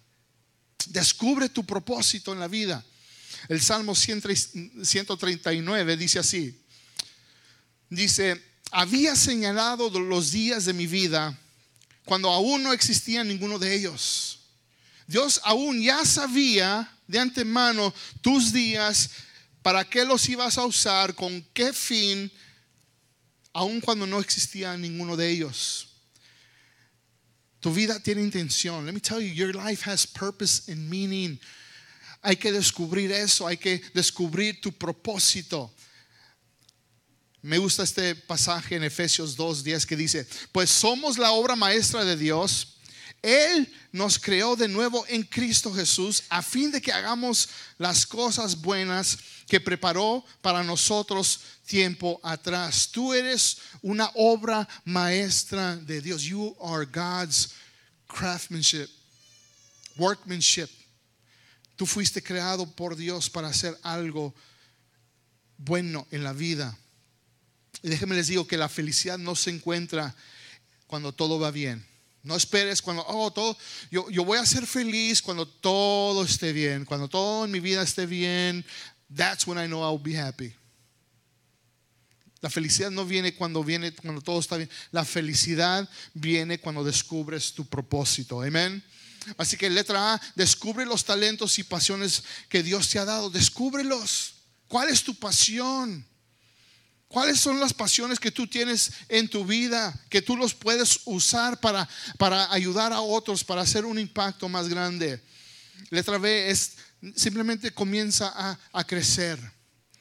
Descubre 0.87 1.47
tu 1.49 1.65
propósito 1.65 2.33
en 2.33 2.39
la 2.39 2.49
vida. 2.49 2.83
El 3.47 3.61
Salmo 3.61 3.95
139 3.95 5.97
dice 5.97 6.19
así. 6.19 6.59
Dice, 7.89 8.52
había 8.73 9.15
señalado 9.15 9.89
los 9.89 10.31
días 10.31 10.65
de 10.65 10.73
mi 10.73 10.87
vida 10.87 11.39
cuando 12.03 12.29
aún 12.29 12.63
no 12.63 12.73
existía 12.73 13.23
ninguno 13.23 13.59
de 13.59 13.73
ellos. 13.73 14.39
Dios 15.07 15.39
aún 15.43 15.81
ya 15.81 16.03
sabía 16.05 16.91
de 17.07 17.19
antemano 17.19 17.93
tus 18.21 18.51
días 18.51 19.09
¿Para 19.63 19.85
qué 19.85 20.03
los 20.03 20.27
ibas 20.27 20.57
a 20.57 20.65
usar? 20.65 21.15
¿Con 21.15 21.41
qué 21.53 21.71
fin? 21.71 22.29
Aun 23.53 23.79
cuando 23.79 24.05
no 24.05 24.19
existía 24.19 24.75
ninguno 24.75 25.15
de 25.15 25.29
ellos. 25.29 25.87
Tu 27.61 27.73
vida 27.73 27.97
tiene 28.01 28.21
intención. 28.21 28.85
Let 28.85 28.91
me 28.91 28.99
tell 28.99 29.21
you, 29.21 29.33
your 29.33 29.55
life 29.55 29.89
has 29.89 30.05
purpose 30.05 30.69
and 30.69 30.89
meaning. 30.89 31.39
Hay 32.21 32.35
que 32.35 32.51
descubrir 32.51 33.11
eso, 33.13 33.47
hay 33.47 33.55
que 33.55 33.81
descubrir 33.93 34.59
tu 34.59 34.73
propósito. 34.73 35.73
Me 37.43 37.57
gusta 37.57 37.83
este 37.83 38.15
pasaje 38.15 38.77
en 38.77 38.85
Efesios 38.85 39.35
2:10 39.35 39.85
que 39.85 39.97
dice, 39.97 40.25
pues 40.53 40.69
somos 40.69 41.17
la 41.17 41.33
obra 41.33 41.57
maestra 41.57 42.05
de 42.05 42.15
Dios. 42.15 42.77
Él 43.21 43.69
nos 43.91 44.17
creó 44.17 44.55
de 44.55 44.69
nuevo 44.69 45.05
en 45.09 45.23
Cristo 45.23 45.73
Jesús 45.73 46.23
a 46.29 46.41
fin 46.41 46.71
de 46.71 46.81
que 46.81 46.93
hagamos 46.93 47.49
las 47.77 48.05
cosas 48.05 48.61
buenas 48.61 49.17
que 49.45 49.59
preparó 49.59 50.23
para 50.41 50.63
nosotros 50.63 51.41
tiempo 51.65 52.17
atrás. 52.23 52.89
Tú 52.89 53.13
eres 53.13 53.57
una 53.81 54.09
obra 54.15 54.67
maestra 54.85 55.75
de 55.75 55.99
Dios. 55.99 56.23
You 56.23 56.55
are 56.61 56.85
God's 56.85 57.49
craftsmanship, 58.07 58.87
workmanship. 59.97 60.69
Tú 61.75 61.85
fuiste 61.85 62.23
creado 62.23 62.65
por 62.73 62.95
Dios 62.95 63.29
para 63.29 63.49
hacer 63.49 63.77
algo 63.83 64.33
bueno 65.57 66.07
en 66.09 66.23
la 66.23 66.31
vida. 66.31 66.77
Déjenme 67.83 68.15
les 68.15 68.27
digo 68.27 68.47
que 68.47 68.57
la 68.57 68.69
felicidad 68.69 69.17
no 69.17 69.35
se 69.35 69.51
encuentra 69.51 70.15
cuando 70.87 71.11
todo 71.11 71.39
va 71.39 71.51
bien. 71.51 71.85
No 72.23 72.37
esperes 72.37 72.81
cuando, 72.81 73.05
oh, 73.05 73.31
todo, 73.31 73.57
yo, 73.91 74.09
yo, 74.09 74.23
voy 74.23 74.37
a 74.37 74.45
ser 74.45 74.65
feliz 74.65 75.21
cuando 75.21 75.45
todo 75.45 76.23
esté 76.23 76.53
bien, 76.53 76.85
cuando 76.85 77.09
todo 77.09 77.43
en 77.43 77.51
mi 77.51 77.59
vida 77.59 77.83
esté 77.83 78.05
bien, 78.05 78.65
That's 79.15 79.45
when 79.45 79.57
I 79.57 79.67
know 79.67 79.83
I'll 79.83 79.99
be 79.99 80.17
happy. 80.17 80.53
La 82.41 82.49
felicidad 82.49 82.91
no 82.91 83.05
viene 83.05 83.35
cuando 83.35 83.63
viene 83.63 83.93
cuando 83.93 84.21
todo 84.21 84.39
está 84.39 84.57
bien. 84.57 84.69
La 84.91 85.05
felicidad 85.05 85.87
viene 86.13 86.59
cuando 86.59 86.83
descubres 86.83 87.53
tu 87.53 87.65
propósito. 87.65 88.41
Amén. 88.41 88.83
Así 89.37 89.55
que 89.55 89.69
letra 89.69 90.15
A, 90.15 90.21
descubre 90.35 90.85
los 90.85 91.05
talentos 91.05 91.57
y 91.57 91.63
pasiones 91.63 92.23
que 92.49 92.61
Dios 92.61 92.89
te 92.89 92.99
ha 92.99 93.05
dado. 93.05 93.29
Descúbrelos. 93.29 94.33
¿Cuál 94.67 94.89
es 94.89 95.03
tu 95.03 95.15
pasión? 95.15 96.05
¿Cuáles 97.13 97.39
son 97.39 97.59
las 97.59 97.75
pasiones 97.75 98.19
que 98.19 98.31
tú 98.31 98.47
tienes 98.47 98.91
en 99.07 99.29
tu 99.29 99.45
vida 99.45 99.93
que 100.09 100.23
tú 100.23 100.35
los 100.35 100.55
puedes 100.55 101.01
usar 101.05 101.59
para, 101.59 101.87
para 102.17 102.51
ayudar 102.51 102.91
a 102.91 103.01
otros, 103.01 103.43
para 103.43 103.61
hacer 103.61 103.85
un 103.85 103.99
impacto 103.99 104.49
más 104.49 104.67
grande? 104.67 105.21
Letra 105.91 106.17
B 106.17 106.49
es 106.49 106.71
simplemente 107.15 107.71
comienza 107.71 108.57
a, 108.71 108.83
crecer. 108.83 109.39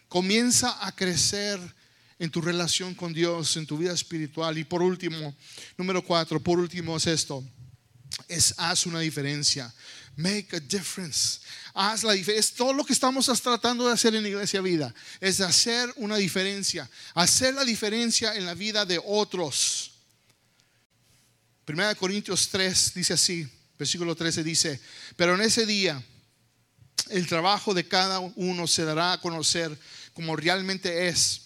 Comienza 0.09 0.87
a 0.87 0.91
crecer 0.93 1.61
en 2.19 2.31
tu 2.31 2.41
relación 2.41 2.95
con 2.95 3.13
Dios, 3.13 3.59
en 3.59 3.67
tu 3.67 3.77
vida 3.77 3.93
espiritual. 3.93 4.57
Y 4.57 4.65
por 4.65 4.81
último, 4.81 5.37
número 5.77 6.03
cuatro, 6.03 6.43
por 6.43 6.59
último 6.59 6.97
es 6.97 7.07
esto, 7.07 7.45
es 8.27 8.55
haz 8.57 8.87
una 8.87 9.01
diferencia. 9.01 9.71
Make 10.17 10.55
a 10.55 10.61
difference. 10.61 11.41
Haz 11.75 12.05
la 12.05 12.13
diferencia. 12.13 12.57
Todo 12.57 12.73
lo 12.75 12.85
que 12.85 12.93
estamos 12.93 13.27
tratando 13.41 13.87
de 13.87 13.95
hacer 13.95 14.15
en 14.15 14.27
Iglesia 14.27 14.61
Vida 14.61 14.95
es 15.21 15.41
hacer 15.41 15.93
una 15.97 16.17
diferencia. 16.17 16.89
Hacer 17.15 17.55
la 17.55 17.65
diferencia 17.65 18.35
en 18.35 18.45
la 18.45 18.55
vida 18.55 18.85
de 18.85 19.01
otros. 19.03 19.93
Primera 21.65 21.95
Corintios 21.95 22.49
3 22.49 22.93
dice 22.95 23.15
así, 23.15 23.49
versículo 23.79 24.15
13 24.15 24.43
dice, 24.43 24.81
pero 25.17 25.35
en 25.35 25.41
ese 25.41 25.65
día 25.65 26.03
el 27.09 27.27
trabajo 27.27 27.73
de 27.73 27.87
cada 27.87 28.21
uno 28.21 28.67
se 28.67 28.85
dará 28.85 29.13
a 29.13 29.21
conocer 29.21 29.79
como 30.13 30.37
realmente 30.37 31.09
es. 31.09 31.43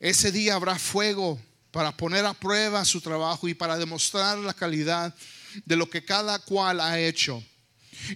Ese 0.00 0.32
día 0.32 0.54
habrá 0.54 0.78
fuego 0.78 1.40
para 1.70 1.96
poner 1.96 2.24
a 2.24 2.34
prueba 2.34 2.84
su 2.84 3.00
trabajo 3.00 3.48
y 3.48 3.54
para 3.54 3.76
demostrar 3.76 4.38
la 4.38 4.54
calidad 4.54 5.12
de 5.12 5.37
lo 5.76 5.88
que 5.88 6.04
cada 6.04 6.38
cual 6.40 6.80
ha 6.80 6.98
hecho. 6.98 7.42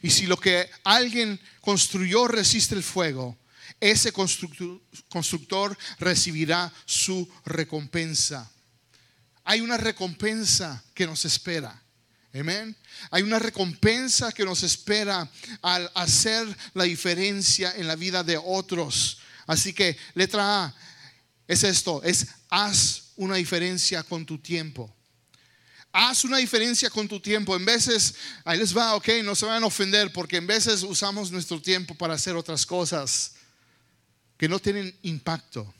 Y 0.03 0.11
si 0.11 0.27
lo 0.27 0.37
que 0.37 0.69
alguien 0.85 1.41
construyó 1.61 2.29
resiste 2.29 2.75
el 2.75 2.83
fuego, 2.83 3.37
ese 3.81 4.13
constructor, 4.13 5.77
recibirá 5.99 6.73
su 6.87 7.29
recompensa. 7.45 8.51
Hay 9.45 9.61
una 9.61 9.77
recompensa 9.77 10.83
que 10.95 11.07
nos 11.07 11.25
espera. 11.25 11.83
Amén. 12.33 12.77
Hay 13.11 13.23
una 13.23 13.39
recompensa 13.39 14.31
que 14.33 14.45
nos 14.45 14.63
espera 14.63 15.29
al 15.61 15.91
hacer 15.95 16.47
la 16.75 16.85
diferencia 16.85 17.75
en 17.77 17.89
la 17.89 17.97
vida 17.97 18.23
de 18.23 18.39
otros. 18.43 19.19
Así 19.47 19.73
que 19.73 19.97
letra 20.15 20.65
A 20.65 20.75
es 21.49 21.65
esto, 21.65 22.03
es 22.05 22.29
haz 22.49 23.13
una 23.17 23.35
diferencia 23.35 24.03
con 24.05 24.25
tu 24.25 24.39
tiempo. 24.39 24.95
Haz 25.93 26.25
una 26.25 26.39
diferencia 26.39 26.89
con 26.89 27.07
tu 27.07 27.21
tiempo. 27.21 27.55
En 27.55 27.65
veces, 27.65 28.15
ahí 28.45 28.59
les 28.59 28.77
va, 28.77 28.95
ok, 28.95 29.09
no 29.23 29.35
se 29.35 29.47
van 29.47 29.63
a 29.63 29.67
ofender 29.67 30.13
porque 30.13 30.39
en 30.39 30.47
veces 30.47 30.83
usamos 30.83 31.31
nuestro 31.31 31.61
tiempo 31.61 31.95
para 31.95 32.15
hacer 32.15 32.35
otras 32.35 32.65
cosas 32.65 33.35
que 34.39 34.49
no 34.49 34.59
tienen 34.59 34.97
impacto. 35.03 35.73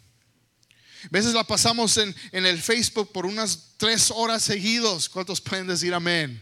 A 1.05 1.09
veces 1.11 1.35
la 1.35 1.45
pasamos 1.45 1.97
en, 1.97 2.15
en 2.31 2.47
el 2.47 2.61
Facebook 2.61 3.11
por 3.11 3.27
unas 3.27 3.71
tres 3.77 4.11
horas 4.11 4.43
seguidos. 4.43 5.09
¿Cuántos 5.09 5.41
pueden 5.41 5.67
decir 5.67 5.95
amén? 5.95 6.41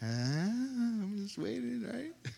Ah, 0.00 0.48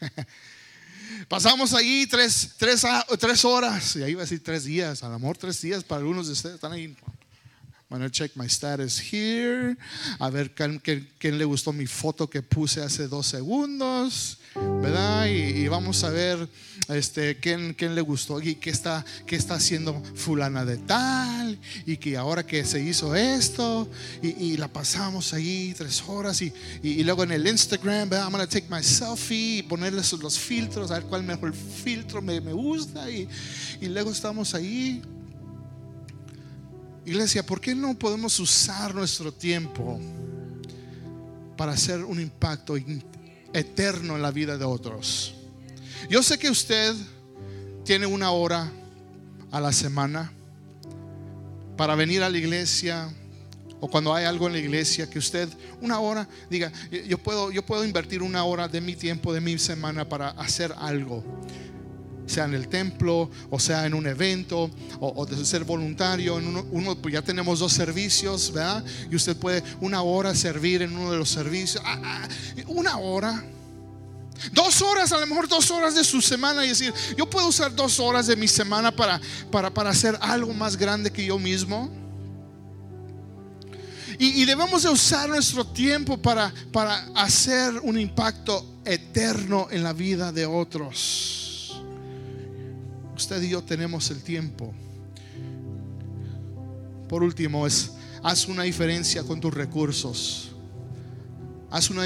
Pasamos 1.28 1.72
ahí 1.74 2.06
tres, 2.06 2.50
tres, 2.56 2.82
tres, 3.18 3.44
horas, 3.44 3.96
y 3.96 4.02
ahí 4.02 4.14
va 4.14 4.22
a 4.22 4.24
decir 4.24 4.42
tres 4.42 4.64
días, 4.64 5.02
al 5.02 5.12
amor 5.12 5.36
tres 5.36 5.60
días 5.60 5.84
para 5.84 6.00
algunos 6.00 6.26
de 6.26 6.32
ustedes 6.32 6.56
están 6.56 6.72
ahí. 6.72 6.96
Bueno, 7.90 8.08
check 8.08 8.36
my 8.36 8.46
status 8.46 9.00
here. 9.00 9.76
A 10.20 10.30
ver 10.30 10.52
quién, 10.52 11.38
le 11.38 11.44
gustó 11.44 11.72
mi 11.72 11.88
foto 11.88 12.30
que 12.30 12.40
puse 12.40 12.80
hace 12.80 13.08
dos 13.08 13.26
segundos. 13.26 14.38
¿Verdad? 14.54 15.26
Y, 15.26 15.66
vamos 15.66 16.04
a 16.04 16.10
ver 16.10 16.48
este, 16.88 17.38
quién, 17.40 17.74
quién, 17.74 17.96
le 17.96 18.00
gustó 18.00 18.40
y 18.40 18.54
qué 18.54 18.70
está, 18.70 19.04
qué 19.26 19.34
está 19.34 19.54
haciendo 19.54 20.00
fulana 20.14 20.64
de 20.64 20.76
tal. 20.76 21.58
Y 21.84 21.96
que 21.96 22.16
ahora 22.16 22.46
que 22.46 22.64
se 22.64 22.80
hizo 22.80 23.16
esto. 23.16 23.90
Y, 24.22 24.56
la 24.56 24.68
pasamos 24.68 25.34
ahí 25.34 25.74
tres 25.76 26.00
horas. 26.06 26.40
Y, 26.42 26.52
y, 26.84 27.02
luego 27.02 27.24
en 27.24 27.32
el 27.32 27.44
Instagram, 27.44 28.08
¿verdad? 28.08 28.26
I'm 28.26 28.30
gonna 28.30 28.46
take 28.46 28.68
my 28.70 28.84
selfie 28.84 29.58
y 29.58 29.62
ponerle 29.64 30.00
los 30.22 30.38
filtros. 30.38 30.92
A 30.92 31.00
ver 31.00 31.02
cuál 31.06 31.24
mejor 31.24 31.52
filtro 31.52 32.22
me, 32.22 32.40
me 32.40 32.52
gusta. 32.52 33.10
Y, 33.10 33.28
y 33.80 33.86
luego 33.86 34.12
estamos 34.12 34.54
ahí 34.54 35.02
Iglesia, 37.04 37.44
¿por 37.44 37.60
qué 37.60 37.74
no 37.74 37.98
podemos 37.98 38.38
usar 38.40 38.94
nuestro 38.94 39.32
tiempo 39.32 39.98
para 41.56 41.72
hacer 41.72 42.04
un 42.04 42.20
impacto 42.20 42.76
eterno 43.52 44.16
en 44.16 44.22
la 44.22 44.30
vida 44.30 44.58
de 44.58 44.64
otros? 44.64 45.34
Yo 46.10 46.22
sé 46.22 46.38
que 46.38 46.50
usted 46.50 46.94
tiene 47.84 48.06
una 48.06 48.30
hora 48.30 48.70
a 49.50 49.60
la 49.60 49.72
semana 49.72 50.30
para 51.76 51.94
venir 51.94 52.22
a 52.22 52.28
la 52.28 52.36
iglesia 52.36 53.08
o 53.80 53.88
cuando 53.88 54.14
hay 54.14 54.26
algo 54.26 54.46
en 54.46 54.52
la 54.52 54.58
iglesia 54.58 55.08
que 55.08 55.18
usted 55.18 55.48
una 55.80 55.98
hora 56.00 56.28
diga, 56.50 56.70
yo 57.08 57.16
puedo 57.16 57.50
yo 57.50 57.64
puedo 57.64 57.82
invertir 57.82 58.22
una 58.22 58.44
hora 58.44 58.68
de 58.68 58.82
mi 58.82 58.94
tiempo, 58.94 59.32
de 59.32 59.40
mi 59.40 59.58
semana 59.58 60.06
para 60.06 60.28
hacer 60.30 60.74
algo 60.78 61.24
sea 62.30 62.44
en 62.44 62.54
el 62.54 62.68
templo, 62.68 63.30
o 63.50 63.58
sea 63.58 63.84
en 63.86 63.94
un 63.94 64.06
evento, 64.06 64.70
o, 65.00 65.26
de 65.26 65.44
ser 65.44 65.64
voluntario. 65.64 66.38
En 66.38 66.56
uno, 66.70 66.96
pues 66.96 67.12
ya 67.12 67.22
tenemos 67.22 67.58
dos 67.58 67.72
servicios, 67.72 68.52
¿verdad? 68.52 68.84
Y 69.10 69.16
usted 69.16 69.36
puede 69.36 69.62
una 69.80 70.02
hora 70.02 70.34
servir 70.34 70.82
en 70.82 70.96
uno 70.96 71.10
de 71.12 71.18
los 71.18 71.28
servicios. 71.28 71.82
Ah, 71.84 72.00
ah, 72.02 72.28
una 72.68 72.96
hora. 72.98 73.44
Dos 74.52 74.80
horas, 74.80 75.12
a 75.12 75.20
lo 75.20 75.26
mejor 75.26 75.48
dos 75.48 75.70
horas 75.70 75.94
de 75.94 76.02
su 76.02 76.22
semana 76.22 76.64
y 76.64 76.68
decir, 76.68 76.94
yo 77.16 77.28
puedo 77.28 77.48
usar 77.48 77.74
dos 77.74 78.00
horas 78.00 78.26
de 78.26 78.36
mi 78.36 78.48
semana 78.48 78.90
para, 78.90 79.20
para, 79.50 79.68
para 79.68 79.90
hacer 79.90 80.16
algo 80.20 80.54
más 80.54 80.76
grande 80.76 81.10
que 81.10 81.24
yo 81.24 81.38
mismo. 81.38 81.90
Y, 84.18 84.42
y, 84.42 84.44
debemos 84.44 84.82
de 84.82 84.90
usar 84.90 85.30
nuestro 85.30 85.66
tiempo 85.66 86.18
para, 86.18 86.52
para 86.72 87.08
hacer 87.14 87.80
un 87.82 87.98
impacto 87.98 88.80
eterno 88.84 89.68
en 89.70 89.82
la 89.82 89.94
vida 89.94 90.30
de 90.30 90.44
otros 90.44 91.49
usted 93.20 93.42
y 93.42 93.50
yo 93.50 93.62
tenemos 93.62 94.10
el 94.10 94.22
tiempo. 94.22 94.72
Por 97.06 97.22
último, 97.22 97.66
es 97.66 97.92
haz 98.22 98.48
una 98.48 98.62
diferencia 98.62 99.22
con 99.24 99.40
tus 99.40 99.52
recursos. 99.52 100.52
Haz 101.70 101.90
una 101.90 102.04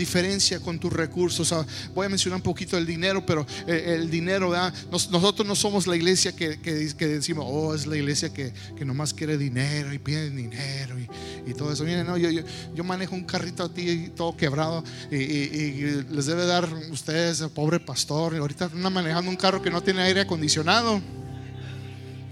diferencia 0.00 0.58
con 0.60 0.78
tus 0.78 0.92
recursos. 0.92 1.52
Ah, 1.52 1.64
voy 1.94 2.06
a 2.06 2.08
mencionar 2.08 2.36
un 2.36 2.42
poquito 2.42 2.76
el 2.76 2.86
dinero, 2.86 3.24
pero 3.24 3.46
eh, 3.66 3.96
el 4.00 4.10
dinero, 4.10 4.52
nosotros 4.90 5.46
no 5.46 5.54
somos 5.54 5.86
la 5.86 5.94
iglesia 5.94 6.34
que, 6.34 6.56
decimos, 6.96 7.44
oh, 7.48 7.74
es 7.74 7.86
la 7.86 7.96
iglesia 7.96 8.32
que, 8.32 8.52
nomás 8.84 9.12
quiere 9.14 9.36
dinero 9.36 9.92
y 9.92 9.98
pide 9.98 10.30
dinero 10.30 10.96
y, 10.98 11.54
todo 11.54 11.72
eso. 11.72 11.84
Miren, 11.84 12.06
no, 12.06 12.16
yo, 12.16 12.84
manejo 12.84 13.14
un 13.14 13.24
carrito 13.24 13.64
a 13.64 13.72
ti 13.72 14.10
todo 14.16 14.36
quebrado 14.36 14.82
y, 15.10 15.80
les 16.10 16.26
debe 16.26 16.46
dar 16.46 16.68
ustedes, 16.90 17.42
pobre 17.54 17.78
pastor, 17.78 18.34
ahorita 18.34 18.70
anda 18.72 18.90
manejando 18.90 19.30
un 19.30 19.36
carro 19.36 19.60
que 19.60 19.70
no 19.70 19.82
tiene 19.82 20.02
aire 20.02 20.22
acondicionado 20.22 21.00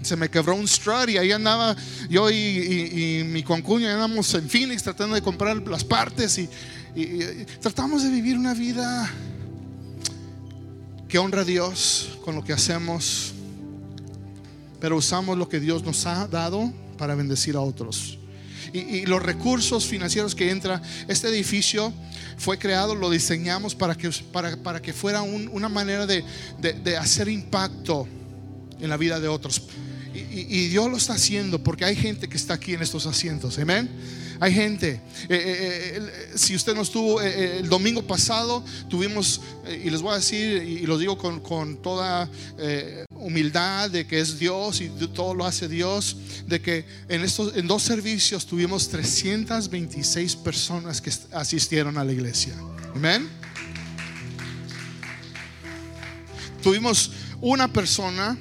se 0.01 0.15
me 0.15 0.29
quebró 0.29 0.55
un 0.55 0.67
strut 0.67 1.09
y 1.09 1.17
ahí 1.17 1.31
andaba 1.31 1.75
yo 2.09 2.29
y, 2.31 3.23
mi 3.25 3.43
concuña 3.43 3.93
andamos 3.93 4.33
en 4.33 4.49
Phoenix 4.49 4.83
tratando 4.83 5.15
de 5.15 5.21
comprar 5.21 5.57
las 5.67 5.83
partes 5.83 6.37
y, 6.37 6.49
tratamos 7.61 8.03
de 8.03 8.09
vivir 8.09 8.37
una 8.37 8.53
vida 8.53 9.09
que 11.07 11.17
honra 11.17 11.41
a 11.41 11.45
Dios 11.45 12.19
con 12.23 12.35
lo 12.35 12.43
que 12.43 12.53
hacemos, 12.53 13.33
pero 14.79 14.97
usamos 14.97 15.37
lo 15.37 15.49
que 15.49 15.59
Dios 15.59 15.83
nos 15.83 16.05
ha 16.05 16.27
dado 16.27 16.71
para 16.97 17.15
bendecir 17.15 17.55
a 17.55 17.61
otros. 17.61 18.17
Y, 18.71 19.05
los 19.07 19.23
recursos 19.23 19.87
financieros 19.87 20.35
que 20.35 20.51
entra, 20.51 20.81
este 21.07 21.27
edificio 21.29 21.91
fue 22.37 22.59
creado, 22.59 22.93
lo 22.93 23.09
diseñamos 23.09 23.73
para 23.73 23.95
que, 23.95 24.09
para, 24.31 24.55
para 24.57 24.81
que 24.81 24.93
fuera 24.93 25.23
una 25.23 25.69
manera 25.69 26.05
de, 26.05 26.23
de 26.61 26.97
hacer 26.97 27.27
impacto 27.29 28.07
en 28.79 28.89
la 28.89 28.97
vida 28.97 29.19
de 29.19 29.27
otros. 29.27 29.63
Y, 30.13 30.67
Dios 30.67 30.89
lo 30.89 30.97
está 30.97 31.13
haciendo 31.13 31.63
porque 31.63 31.85
hay 31.85 31.95
gente 31.95 32.27
que 32.27 32.37
está 32.37 32.55
aquí 32.55 32.73
en 32.73 32.81
estos 32.81 33.05
asientos. 33.05 33.57
Amén. 33.59 33.89
Hay 34.39 34.53
gente. 34.53 34.91
Eh, 34.91 35.01
eh, 35.29 35.97
eh, 35.97 36.31
si 36.35 36.55
usted 36.55 36.73
no 36.73 36.81
estuvo 36.81 37.21
el 37.21 37.67
domingo 37.67 38.01
pasado, 38.03 38.63
tuvimos, 38.87 39.41
y 39.67 39.89
les 39.89 40.01
voy 40.01 40.13
a 40.13 40.15
decir, 40.15 40.63
y, 40.63 40.85
lo 40.85 40.97
digo 40.97 41.17
con, 41.17 41.41
con 41.41 41.77
toda 41.81 42.29
humildad, 43.15 43.89
de 43.89 44.07
que 44.07 44.19
es 44.19 44.39
Dios 44.39 44.79
y 44.79 44.89
todo 45.13 45.33
lo 45.33 45.45
hace 45.45 45.67
Dios, 45.67 46.15
de 46.47 46.61
que 46.61 46.85
en, 47.09 47.21
estos, 47.21 47.55
en 47.57 47.67
dos 47.67 47.83
servicios 47.83 48.45
tuvimos 48.45 48.87
326 48.89 50.37
personas 50.37 51.01
que 51.01 51.11
asistieron 51.33 51.97
a 51.97 52.03
la 52.05 52.13
iglesia. 52.13 52.53
Amén. 52.95 53.27
Tuvimos 56.63 57.11
una 57.41 57.71
persona 57.71 58.37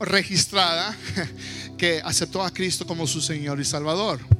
registrada 0.00 0.96
que 1.76 2.00
aceptó 2.02 2.42
a 2.42 2.50
Cristo 2.50 2.86
como 2.86 3.06
su 3.06 3.20
Señor 3.20 3.60
y 3.60 3.64
Salvador. 3.64 4.39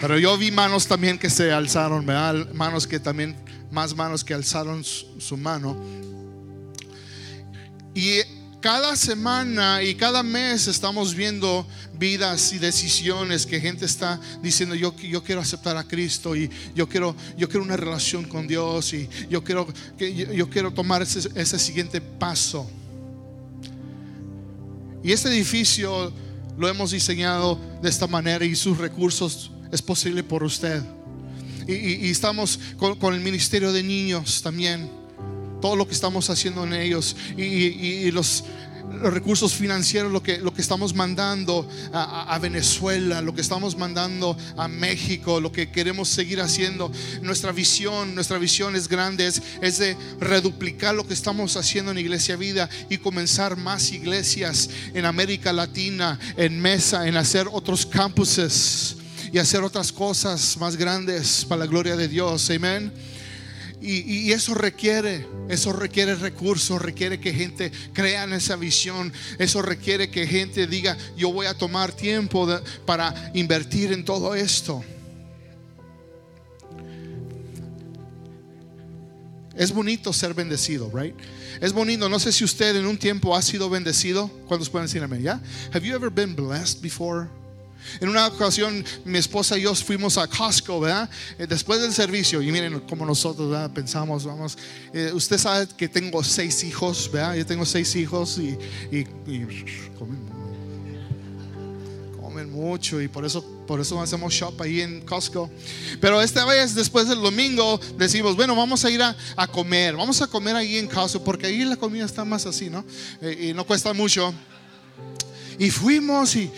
Pero 0.00 0.16
yo 0.16 0.38
vi 0.38 0.52
manos 0.52 0.86
también 0.86 1.18
que 1.18 1.28
se 1.28 1.50
alzaron, 1.52 2.06
manos 2.54 2.86
que 2.86 3.00
también, 3.00 3.34
más 3.72 3.96
manos 3.96 4.22
que 4.22 4.32
alzaron 4.32 4.84
su, 4.84 5.36
mano. 5.36 5.76
Y 7.94 8.20
cada 8.60 8.94
semana 8.94 9.82
y 9.82 9.96
cada 9.96 10.22
mes 10.22 10.68
estamos 10.68 11.14
viendo 11.14 11.66
vidas 11.98 12.52
y 12.52 12.58
decisiones 12.58 13.44
que 13.44 13.60
gente 13.60 13.86
está 13.86 14.20
diciendo 14.40 14.76
yo, 14.76 14.94
quiero 14.94 15.40
aceptar 15.40 15.76
a 15.76 15.82
Cristo 15.82 16.36
y 16.36 16.48
yo 16.76 16.88
quiero, 16.88 17.16
una 17.60 17.76
relación 17.76 18.24
con 18.24 18.46
Dios 18.46 18.92
y 18.92 19.08
yo 19.28 19.42
quiero, 19.42 19.66
yo, 19.98 20.48
quiero 20.48 20.72
tomar 20.72 21.02
ese, 21.02 21.28
ese 21.34 21.58
siguiente 21.58 22.00
paso. 22.00 22.70
Y 25.02 25.10
este 25.10 25.28
edificio 25.28 26.12
lo 26.56 26.68
hemos 26.68 26.92
diseñado 26.92 27.58
de 27.82 27.88
esta 27.88 28.06
manera 28.06 28.44
y 28.44 28.54
sus 28.54 28.78
recursos 28.78 29.50
es 29.72 29.82
posible 29.82 30.22
por 30.22 30.42
usted. 30.42 30.82
Y, 31.66 32.10
estamos 32.10 32.58
con, 32.78 33.14
el 33.14 33.20
ministerio 33.20 33.72
de 33.72 33.82
niños 33.82 34.42
también. 34.42 34.90
Todo 35.60 35.76
lo 35.76 35.86
que 35.86 35.94
estamos 35.94 36.30
haciendo 36.30 36.64
en 36.64 36.72
ellos 36.72 37.16
y 37.36 38.10
los 38.10 38.44
recursos 39.02 39.54
financieros, 39.54 40.10
lo 40.10 40.22
que, 40.22 40.38
lo 40.38 40.52
que 40.52 40.60
estamos 40.60 40.94
mandando 40.94 41.68
a, 41.92 42.38
Venezuela, 42.40 43.20
lo 43.22 43.34
que 43.34 43.40
estamos 43.40 43.76
mandando 43.76 44.36
a 44.56 44.68
México, 44.68 45.40
lo 45.40 45.52
que 45.52 45.70
queremos 45.70 46.08
seguir 46.08 46.40
haciendo. 46.40 46.90
Nuestra 47.22 47.52
visión, 47.52 48.14
nuestra 48.14 48.38
visión 48.38 48.76
es 48.76 48.88
grande, 48.88 49.26
es, 49.26 49.42
es 49.60 49.78
de 49.78 49.96
reduplicar 50.20 50.94
lo 50.94 51.06
que 51.06 51.14
estamos 51.14 51.56
haciendo 51.56 51.90
en 51.90 51.98
Iglesia 51.98 52.36
Vida 52.36 52.68
y 52.88 52.98
comenzar 52.98 53.56
más 53.56 53.92
iglesias 53.92 54.70
en 54.94 55.04
América 55.04 55.52
Latina, 55.52 56.18
en 56.36 56.60
Mesa, 56.60 57.06
en 57.06 57.16
hacer 57.16 57.46
otros 57.50 57.86
campuses 57.86 58.97
y 59.32 59.38
hacer 59.38 59.62
otras 59.62 59.92
cosas 59.92 60.56
más 60.58 60.76
grandes 60.76 61.44
para 61.44 61.60
la 61.60 61.66
gloria 61.66 61.96
de 61.96 62.08
Dios. 62.08 62.50
Amén. 62.50 62.92
Y, 63.80 64.32
eso 64.32 64.54
requiere, 64.54 65.24
eso 65.48 65.72
requiere 65.72 66.16
recursos, 66.16 66.82
requiere 66.82 67.20
que 67.20 67.32
gente 67.32 67.70
crea 67.92 68.24
en 68.24 68.32
esa 68.32 68.56
visión, 68.56 69.12
eso 69.38 69.62
requiere 69.62 70.10
que 70.10 70.26
gente 70.26 70.66
diga, 70.66 70.96
yo 71.16 71.32
voy 71.32 71.46
a 71.46 71.54
tomar 71.54 71.92
tiempo 71.92 72.48
para 72.84 73.30
invertir 73.34 73.92
en 73.92 74.04
todo 74.04 74.34
esto. 74.34 74.82
Es 79.54 79.72
bonito 79.72 80.12
ser 80.12 80.34
bendecido, 80.34 80.90
right? 80.92 81.16
Es 81.60 81.72
bonito. 81.72 82.08
No 82.08 82.20
sé 82.20 82.30
si 82.30 82.44
usted 82.44 82.76
en 82.76 82.86
un 82.86 82.96
tiempo 82.96 83.34
ha 83.34 83.42
sido 83.42 83.68
bendecido. 83.68 84.28
¿Cuántos 84.46 84.70
pueden 84.70 84.86
decir 84.86 85.02
amén? 85.02 85.22
¿Ya? 85.22 85.40
Have 85.72 85.84
you 85.84 85.94
ever 85.96 86.10
been 86.10 86.36
blessed 86.36 86.80
before? 86.80 87.28
En 88.00 88.08
una 88.08 88.26
ocasión 88.26 88.84
mi 89.04 89.18
esposa 89.18 89.58
y 89.58 89.62
yo 89.62 89.74
fuimos 89.74 90.18
a 90.18 90.26
Costco, 90.26 90.80
¿verdad? 90.80 91.08
Eh, 91.38 91.46
después 91.46 91.80
del 91.80 91.92
servicio, 91.92 92.42
y 92.42 92.52
miren 92.52 92.80
como 92.80 93.06
nosotros 93.06 93.70
pensamos, 93.70 94.24
vamos, 94.24 94.58
eh, 94.92 95.10
usted 95.12 95.38
sabe 95.38 95.68
que 95.76 95.88
tengo 95.88 96.22
seis 96.22 96.62
hijos, 96.64 97.10
¿verdad? 97.12 97.34
Yo 97.34 97.46
tengo 97.46 97.64
seis 97.64 97.94
hijos 97.96 98.38
y, 98.38 98.56
comen, 102.20 102.52
mucho 102.52 103.00
y 103.00 103.08
por 103.08 103.24
eso, 103.24 103.42
por 103.66 103.80
eso 103.80 104.00
hacemos 104.00 104.32
shop 104.32 104.60
ahí 104.62 104.80
en 104.80 105.00
Costco. 105.00 105.50
Pero 106.00 106.20
esta 106.20 106.44
vez, 106.44 106.74
después 106.74 107.08
del 107.08 107.20
domingo, 107.20 107.80
decimos, 107.96 108.36
bueno, 108.36 108.54
vamos 108.54 108.84
a 108.84 108.90
ir 108.90 109.02
a, 109.02 109.46
comer, 109.48 109.96
vamos 109.96 110.22
a 110.22 110.26
comer 110.26 110.54
ahí 110.54 110.76
en 110.76 110.86
Costco, 110.86 111.24
porque 111.24 111.46
ahí 111.46 111.64
la 111.64 111.76
comida 111.76 112.04
está 112.04 112.24
más 112.24 112.46
así, 112.46 112.70
¿no? 112.70 112.84
Eh, 113.20 113.48
y 113.50 113.54
no 113.54 113.66
cuesta 113.66 113.92
mucho. 113.92 114.32
Y 115.58 115.70
fuimos 115.70 116.36
y, 116.36 116.50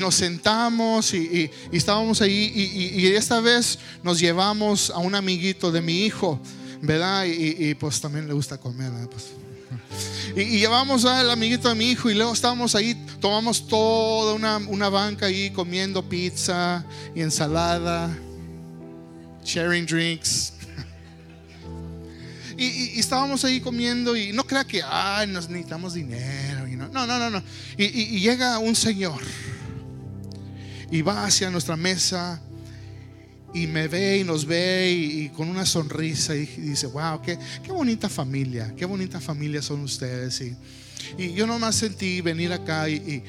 nos 0.00 0.16
sentamos 0.16 1.14
y, 1.14 1.50
estábamos 1.70 2.20
ahí 2.20 2.52
y, 2.94 3.06
esta 3.06 3.40
vez 3.40 3.78
nos 4.02 4.18
llevamos 4.18 4.90
a 4.90 4.98
un 4.98 5.14
amiguito 5.14 5.70
de 5.70 5.80
mi 5.80 6.04
hijo, 6.04 6.40
¿verdad? 6.82 7.24
Y, 7.26 7.74
pues 7.74 8.00
también 8.00 8.26
le 8.26 8.34
gusta 8.34 8.58
comer, 8.58 8.90
pues. 9.10 9.26
Y, 10.36 10.58
llevamos 10.58 11.04
al 11.04 11.30
amiguito 11.30 11.68
de 11.68 11.74
mi 11.74 11.90
hijo 11.90 12.10
y 12.10 12.14
luego 12.14 12.32
estábamos 12.32 12.74
ahí, 12.74 12.94
tomamos 13.20 13.66
toda 13.66 14.34
una, 14.34 14.56
una 14.56 14.88
banca 14.88 15.26
ahí 15.26 15.50
comiendo 15.50 16.08
pizza 16.08 16.84
y 17.14 17.20
ensalada, 17.20 18.16
sharing 19.44 19.86
drinks. 19.86 20.57
Y, 22.58 22.98
estábamos 22.98 23.44
ahí 23.44 23.60
comiendo 23.60 24.16
y 24.16 24.32
no 24.32 24.44
crea 24.44 24.64
que, 24.64 24.82
ay, 24.84 25.28
necesitamos 25.28 25.94
dinero. 25.94 26.66
no, 26.66 27.06
no, 27.06 27.18
no, 27.18 27.30
no. 27.30 27.42
Y, 27.76 28.20
llega 28.20 28.58
un 28.58 28.74
señor 28.74 29.22
y 30.90 31.02
va 31.02 31.24
hacia 31.24 31.50
nuestra 31.50 31.76
mesa 31.76 32.42
y 33.54 33.66
me 33.66 33.86
ve 33.86 34.18
y 34.18 34.24
nos 34.24 34.44
ve 34.44 34.90
y, 34.90 35.28
con 35.28 35.48
una 35.48 35.64
sonrisa 35.64 36.34
y 36.34 36.46
dice, 36.46 36.88
wow, 36.88 37.22
qué, 37.22 37.38
qué, 37.62 37.70
bonita 37.70 38.08
familia, 38.08 38.74
qué 38.76 38.84
bonita 38.84 39.20
familia 39.20 39.62
son 39.62 39.80
ustedes. 39.82 40.40
Y, 40.40 40.56
y 41.16 41.32
yo 41.32 41.46
nomás 41.46 41.76
sentí 41.76 42.20
venir 42.20 42.52
acá 42.52 42.88
y, 42.88 43.22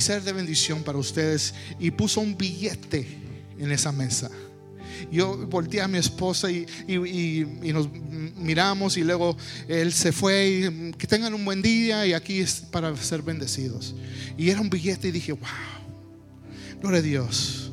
ser 0.00 0.22
de 0.22 0.32
bendición 0.32 0.82
para 0.82 0.98
ustedes 0.98 1.54
y 1.78 1.90
puso 1.90 2.20
un 2.20 2.36
billete 2.36 3.06
en 3.58 3.70
esa 3.72 3.92
mesa 3.92 4.30
yo 5.10 5.36
volteé 5.46 5.80
a 5.80 5.88
mi 5.88 5.98
esposa 5.98 6.50
y, 6.50 6.66
nos 7.72 7.88
miramos 8.36 8.96
y 8.96 9.04
luego 9.04 9.36
él 9.68 9.92
se 9.92 10.12
fue 10.12 10.48
y 10.48 10.92
que 10.92 11.06
tengan 11.06 11.34
un 11.34 11.44
buen 11.44 11.62
día 11.62 12.06
y 12.06 12.12
aquí 12.12 12.40
es 12.40 12.60
para 12.70 12.96
ser 12.96 13.22
bendecidos. 13.22 13.94
Y 14.36 14.50
era 14.50 14.60
un 14.60 14.70
billete 14.70 15.08
y 15.08 15.12
dije, 15.12 15.32
wow, 15.32 15.48
gloria 16.80 17.00
a 17.00 17.02
Dios. 17.02 17.70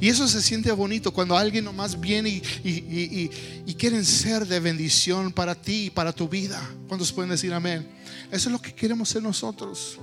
Y 0.00 0.08
eso 0.08 0.26
se 0.26 0.42
siente 0.42 0.72
bonito 0.72 1.12
cuando 1.12 1.36
alguien 1.36 1.64
nomás 1.64 2.00
viene 2.00 2.28
y, 2.28 2.42
y, 2.64 3.74
quieren 3.74 4.04
ser 4.04 4.46
de 4.46 4.60
bendición 4.60 5.32
para 5.32 5.54
ti 5.54 5.86
y 5.86 5.90
para 5.90 6.12
tu 6.12 6.28
vida. 6.28 6.60
¿Cuántos 6.88 7.12
pueden 7.12 7.30
decir 7.30 7.52
amén? 7.52 7.86
Eso 8.30 8.48
es 8.48 8.52
lo 8.52 8.60
que 8.60 8.74
queremos 8.74 9.08
ser 9.08 9.22
nosotros. 9.22 9.98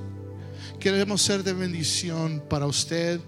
Queremos 0.79 1.21
ser 1.21 1.43
de 1.43 1.51
bendición 1.51 2.41
para 2.49 2.65
usted. 2.65 3.19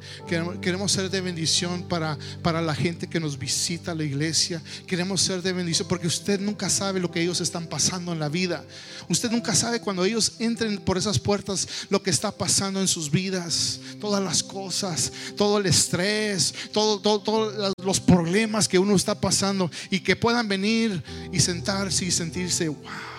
Queremos 0.61 0.91
ser 0.91 1.09
de 1.09 1.19
bendición 1.19 1.83
para, 1.83 2.17
para 2.41 2.61
la 2.61 2.73
gente 2.73 3.07
que 3.07 3.19
nos 3.19 3.37
visita 3.37 3.91
a 3.91 3.95
la 3.95 4.03
iglesia. 4.03 4.61
Queremos 4.87 5.21
ser 5.21 5.41
de 5.41 5.51
bendición 5.51 5.87
porque 5.87 6.07
usted 6.07 6.39
nunca 6.39 6.69
sabe 6.69 7.01
lo 7.01 7.11
que 7.11 7.21
ellos 7.21 7.41
están 7.41 7.67
pasando 7.67 8.13
en 8.13 8.19
la 8.19 8.29
vida. 8.29 8.63
Usted 9.09 9.29
nunca 9.31 9.53
sabe 9.53 9.81
cuando 9.81 10.05
ellos 10.05 10.33
entren 10.39 10.77
por 10.77 10.97
esas 10.97 11.19
puertas 11.19 11.67
lo 11.89 12.01
que 12.01 12.09
está 12.09 12.31
pasando 12.31 12.79
en 12.79 12.87
sus 12.87 13.11
vidas. 13.11 13.81
Todas 13.99 14.23
las 14.23 14.43
cosas, 14.43 15.11
todo 15.35 15.57
el 15.57 15.65
estrés, 15.65 16.53
todos 16.71 17.01
todo, 17.01 17.73
los 17.83 17.99
problemas 17.99 18.67
que 18.67 18.79
uno 18.79 18.95
está 18.95 19.19
pasando 19.19 19.69
y 19.89 19.99
que 19.99 20.15
puedan 20.15 20.47
venir 20.47 21.03
y 21.33 21.39
sentarse 21.41 22.05
y 22.05 22.11
sentirse, 22.11 22.69
wow 22.69 23.10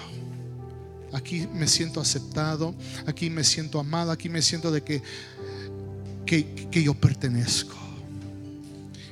aquí 1.12 1.46
me 1.52 1.66
siento 1.66 2.00
aceptado, 2.00 2.74
aquí 3.06 3.30
me 3.30 3.44
siento 3.44 3.78
amado, 3.78 4.10
aquí 4.10 4.28
me 4.28 4.42
siento 4.42 4.70
de 4.70 4.82
que, 4.82 5.02
que, 6.24 6.82
yo 6.82 6.94
pertenezco. 6.94 7.76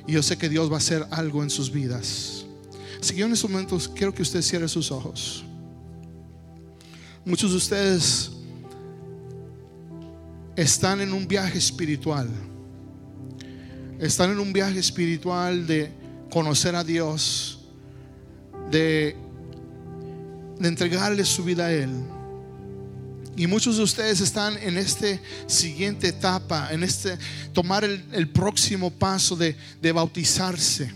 Y 0.07 0.13
yo 0.13 0.23
sé 0.23 0.37
que 0.37 0.49
Dios 0.49 0.69
va 0.69 0.75
a 0.75 0.77
hacer 0.77 1.05
algo 1.11 1.43
en 1.43 1.49
sus 1.49 1.71
vidas. 1.71 2.45
Así 2.99 3.13
que 3.13 3.19
yo 3.19 3.25
en 3.25 3.33
estos 3.33 3.49
momentos 3.49 3.87
quiero 3.87 4.13
que 4.13 4.21
usted 4.21 4.41
cierre 4.41 4.67
sus 4.67 4.91
ojos. 4.91 5.43
Muchos 7.23 7.51
de 7.51 7.57
ustedes 7.57 8.31
están 10.55 11.01
en 11.01 11.13
un 11.13 11.27
viaje 11.27 11.57
espiritual. 11.57 12.29
Están 13.99 14.31
en 14.31 14.39
un 14.39 14.51
viaje 14.51 14.79
espiritual 14.79 15.67
de 15.67 15.91
conocer 16.31 16.75
a 16.75 16.83
Dios, 16.83 17.59
de 18.71 19.15
de 20.61 20.67
entregarle 20.67 21.25
su 21.25 21.43
vida 21.43 21.65
a 21.65 21.71
Él. 21.73 21.89
Y 23.35 23.47
muchos 23.47 23.77
de 23.77 23.83
ustedes 23.83 24.21
están 24.21 24.57
en 24.57 24.77
esta 24.77 25.07
siguiente 25.47 26.09
etapa, 26.09 26.69
en 26.71 26.83
este 26.83 27.17
tomar 27.53 27.83
el, 27.83 28.29
próximo 28.29 28.91
paso 28.91 29.35
de, 29.35 29.55
bautizarse. 29.91 30.91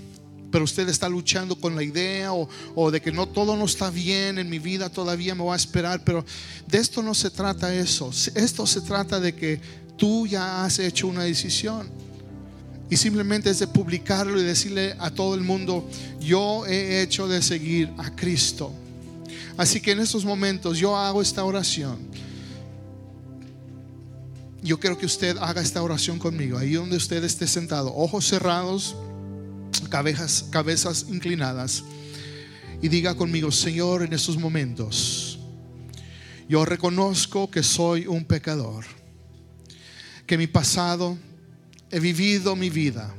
Pero 0.51 0.63
usted 0.63 0.87
está 0.87 1.09
luchando 1.09 1.55
con 1.55 1.75
la 1.75 1.83
idea 1.83 2.33
o, 2.33 2.47
o, 2.75 2.91
de 2.91 3.01
que 3.01 3.11
no 3.11 3.27
todo 3.27 3.57
no 3.57 3.65
está 3.65 3.89
bien 3.89 4.37
en 4.37 4.49
mi 4.49 4.59
vida, 4.59 4.89
todavía 4.89 5.33
me 5.33 5.41
voy 5.41 5.53
a 5.53 5.57
esperar. 5.57 6.03
Pero 6.03 6.23
de 6.67 6.77
esto 6.77 7.01
no 7.01 7.13
se 7.13 7.31
trata 7.31 7.73
eso. 7.73 8.11
Esto 8.35 8.67
se 8.67 8.81
trata 8.81 9.19
de 9.19 9.33
que 9.33 9.59
tú 9.97 10.27
ya 10.27 10.63
has 10.63 10.77
hecho 10.77 11.07
una 11.07 11.23
decisión. 11.23 11.89
Y 12.89 12.97
simplemente 12.97 13.49
es 13.49 13.59
de 13.59 13.67
publicarlo 13.67 14.39
y 14.39 14.43
decirle 14.43 14.95
a 14.99 15.09
todo 15.09 15.33
el 15.33 15.41
mundo, 15.41 15.89
yo 16.19 16.67
he 16.67 17.01
hecho 17.01 17.27
de 17.27 17.41
seguir 17.41 17.89
a 17.97 18.15
Cristo. 18.15 18.71
Así 19.57 19.79
que 19.79 19.91
en 19.91 19.99
estos 19.99 20.25
momentos 20.25 20.77
yo 20.77 20.95
hago 20.95 21.21
esta 21.21 21.43
oración. 21.43 21.99
Yo 24.61 24.79
quiero 24.79 24.97
que 24.97 25.05
usted 25.05 25.37
haga 25.37 25.61
esta 25.61 25.81
oración 25.81 26.17
conmigo, 26.17 26.57
ahí 26.57 26.73
donde 26.73 26.97
usted 26.97 27.23
esté 27.23 27.45
sentado, 27.45 27.93
ojos 27.95 28.25
cerrados, 28.25 28.95
cabezas, 29.89 30.45
cabezas 30.49 31.05
inclinadas, 31.07 31.83
y 32.81 32.87
diga 32.87 33.15
conmigo, 33.15 33.51
Señor, 33.51 34.03
en 34.03 34.13
estos 34.13 34.37
momentos, 34.37 35.39
yo 36.49 36.65
reconozco 36.65 37.49
que 37.49 37.63
soy 37.63 38.07
un 38.07 38.25
pecador, 38.25 38.85
que 40.25 40.37
mi 40.37 40.47
pasado 40.47 41.17
he 41.91 41.99
vivido 41.99 42.55
mi 42.55 42.69
vida 42.69 43.13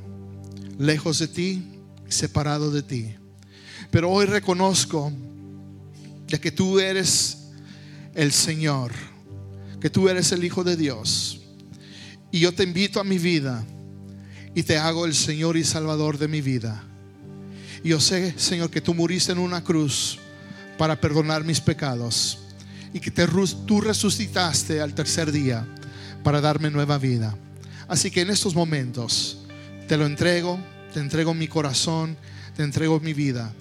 lejos 0.77 1.19
de 1.19 1.27
ti, 1.27 1.63
separado 2.07 2.71
de 2.71 2.83
ti. 2.83 3.15
Pero 3.89 4.11
hoy 4.11 4.25
reconozco 4.25 5.11
ya 6.27 6.39
que 6.39 6.51
tú 6.51 6.79
eres 6.79 7.49
el 8.13 8.31
Señor, 8.31 8.91
que 9.79 9.89
tú 9.89 10.09
eres 10.09 10.31
el 10.31 10.43
Hijo 10.43 10.63
de 10.63 10.75
Dios. 10.75 11.41
Y 12.31 12.39
yo 12.39 12.53
te 12.53 12.63
invito 12.63 12.99
a 12.99 13.03
mi 13.03 13.17
vida 13.17 13.63
y 14.53 14.63
te 14.63 14.77
hago 14.77 15.05
el 15.05 15.15
Señor 15.15 15.55
y 15.55 15.63
Salvador 15.63 16.17
de 16.17 16.27
mi 16.27 16.41
vida. 16.41 16.83
Y 17.83 17.89
yo 17.89 17.99
sé, 17.99 18.33
Señor, 18.37 18.69
que 18.69 18.81
tú 18.81 18.93
muriste 18.93 19.31
en 19.31 19.37
una 19.37 19.63
cruz 19.63 20.19
para 20.77 20.99
perdonar 20.99 21.43
mis 21.43 21.61
pecados 21.61 22.39
y 22.93 22.99
que 22.99 23.11
tú 23.11 23.81
resucitaste 23.81 24.81
al 24.81 24.93
tercer 24.93 25.31
día 25.31 25.65
para 26.23 26.41
darme 26.41 26.69
nueva 26.69 26.97
vida. 26.97 27.37
Así 27.87 28.11
que 28.11 28.21
en 28.21 28.29
estos 28.29 28.55
momentos 28.55 29.39
te 29.87 29.95
lo 29.95 30.05
entrego, 30.05 30.59
te 30.93 30.99
entrego 30.99 31.33
mi 31.33 31.47
corazón, 31.47 32.17
te 32.55 32.63
entrego 32.63 32.99
mi 32.99 33.13
vida 33.13 33.53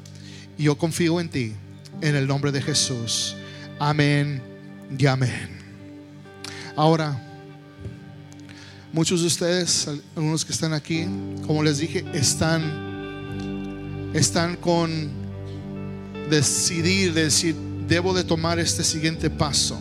y 0.58 0.64
yo 0.64 0.76
confío 0.76 1.20
en 1.20 1.28
ti 1.28 1.52
en 2.00 2.16
el 2.16 2.26
nombre 2.26 2.52
de 2.52 2.60
Jesús. 2.60 3.36
Amén 3.78 4.42
y 4.98 5.06
amén. 5.06 5.48
Ahora, 6.74 7.22
muchos 8.92 9.20
de 9.20 9.26
ustedes, 9.26 9.88
algunos 10.14 10.44
que 10.44 10.52
están 10.52 10.72
aquí, 10.72 11.06
como 11.46 11.62
les 11.62 11.78
dije, 11.78 12.04
están, 12.12 14.10
están 14.14 14.56
con 14.56 15.10
decidir, 16.28 17.14
decir, 17.14 17.54
debo 17.88 18.12
de 18.12 18.24
tomar 18.24 18.58
este 18.58 18.84
siguiente 18.84 19.30
paso. 19.30 19.80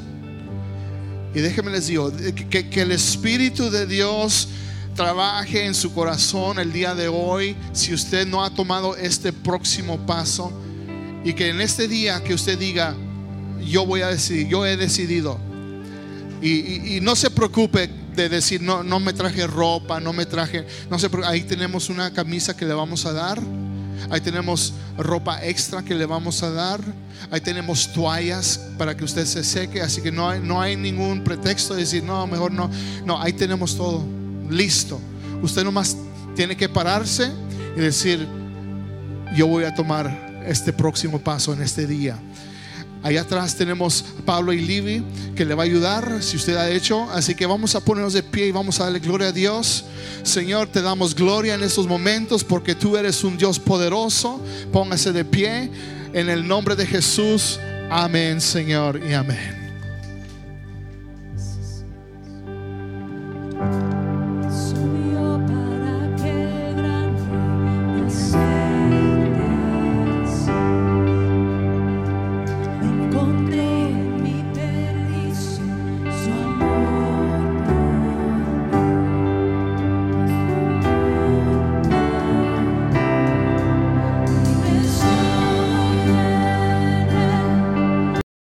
Y 1.33 1.39
déjenme 1.41 1.71
les 1.71 1.87
digo, 1.87 2.13
que, 2.49 2.69
que 2.69 2.81
el 2.81 2.91
Espíritu 2.91 3.69
de 3.69 3.85
Dios 3.85 4.47
trabaje 4.95 5.65
en 5.65 5.75
su 5.75 5.93
corazón 5.93 6.57
el 6.59 6.71
día 6.71 6.95
de 6.95 7.09
hoy 7.09 7.57
si 7.73 7.93
usted 7.93 8.25
no 8.25 8.41
ha 8.41 8.49
tomado 8.49 8.95
este 8.95 9.33
próximo 9.33 9.97
paso 10.05 10.53
y 11.25 11.33
que 11.33 11.49
en 11.49 11.59
este 11.59 11.87
día 11.87 12.23
que 12.23 12.35
usted 12.35 12.57
diga, 12.57 12.95
yo 13.65 13.83
voy 13.83 14.01
a 14.01 14.07
decidir, 14.09 14.47
yo 14.47 14.63
he 14.63 14.77
decidido. 14.77 15.39
Y, 16.39 16.99
no 17.01 17.15
se 17.15 17.31
preocupe 17.31 17.89
de 18.15 18.29
decir, 18.29 18.61
no, 18.61 18.83
no 18.83 18.99
me 18.99 19.11
traje 19.11 19.47
ropa, 19.47 19.99
no 19.99 20.13
me 20.13 20.27
traje, 20.27 20.67
no 20.89 20.99
se 20.99 21.09
ahí 21.25 21.41
tenemos 21.41 21.89
una 21.89 22.13
camisa 22.13 22.55
que 22.55 22.65
le 22.65 22.75
vamos 22.75 23.07
a 23.07 23.11
dar. 23.11 23.41
Ahí 24.11 24.21
tenemos 24.21 24.73
ropa 24.97 25.43
extra 25.43 25.81
que 25.81 25.95
le 25.95 26.05
vamos 26.05 26.43
a 26.43 26.51
dar. 26.51 26.79
Ahí 27.31 27.41
tenemos 27.41 27.91
toallas 27.91 28.59
para 28.77 28.95
que 28.95 29.03
usted 29.03 29.25
se 29.25 29.43
seque. 29.43 29.81
Así 29.81 30.01
que 30.01 30.11
no 30.11 30.29
hay, 30.29 30.39
no 30.39 30.61
hay 30.61 30.75
ningún 30.75 31.23
pretexto 31.23 31.73
de 31.73 31.81
decir, 31.81 32.03
no, 32.03 32.27
mejor 32.27 32.51
no. 32.51 32.69
No, 33.03 33.19
ahí 33.19 33.33
tenemos 33.33 33.75
todo 33.75 34.05
listo. 34.47 35.01
Usted 35.41 35.63
nomás 35.63 35.97
tiene 36.35 36.55
que 36.55 36.69
pararse 36.69 37.31
y 37.75 37.79
decir, 37.79 38.27
yo 39.35 39.47
voy 39.47 39.63
a 39.63 39.73
tomar 39.73 40.34
este 40.47 40.73
próximo 40.73 41.19
paso 41.19 41.53
en 41.53 41.61
este 41.61 41.87
día. 41.87 42.19
Allá 43.05 43.21
atrás 43.21 43.55
tenemos 43.55 44.03
Pablo 44.25 44.51
y 44.51 44.59
Libby 44.59 45.05
que 45.35 45.45
le 45.45 45.53
va 45.53 45.61
a 45.61 45.65
ayudar 45.65 46.23
si 46.23 46.37
usted 46.37 46.55
ha 46.55 46.71
hecho. 46.71 47.07
Así 47.11 47.35
que 47.35 47.45
vamos 47.45 47.75
a 47.75 47.79
ponernos 47.79 48.13
de 48.13 48.23
pie 48.23 48.47
y 48.47 48.51
vamos 48.51 48.79
a 48.79 48.85
darle 48.85 48.99
gloria 48.99 49.27
a 49.27 49.31
Dios. 49.31 49.85
Señor, 50.23 50.69
te 50.69 50.81
damos 50.81 51.13
gloria 51.13 51.53
en 51.53 51.61
estos 51.61 51.85
momentos 51.85 52.43
porque 52.43 52.73
tú 52.73 52.97
eres 52.97 53.23
un 53.23 53.37
Dios 53.37 53.59
poderoso. 53.59 54.41
Póngase 54.73 55.11
de 55.11 55.23
pie 55.23 55.69
en 56.13 56.29
el 56.29 56.47
nombre 56.47 56.75
de 56.75 56.87
Jesús. 56.87 57.59
Amén, 57.91 58.41
Señor, 58.41 58.99
y 59.07 59.13
amén. 59.13 59.54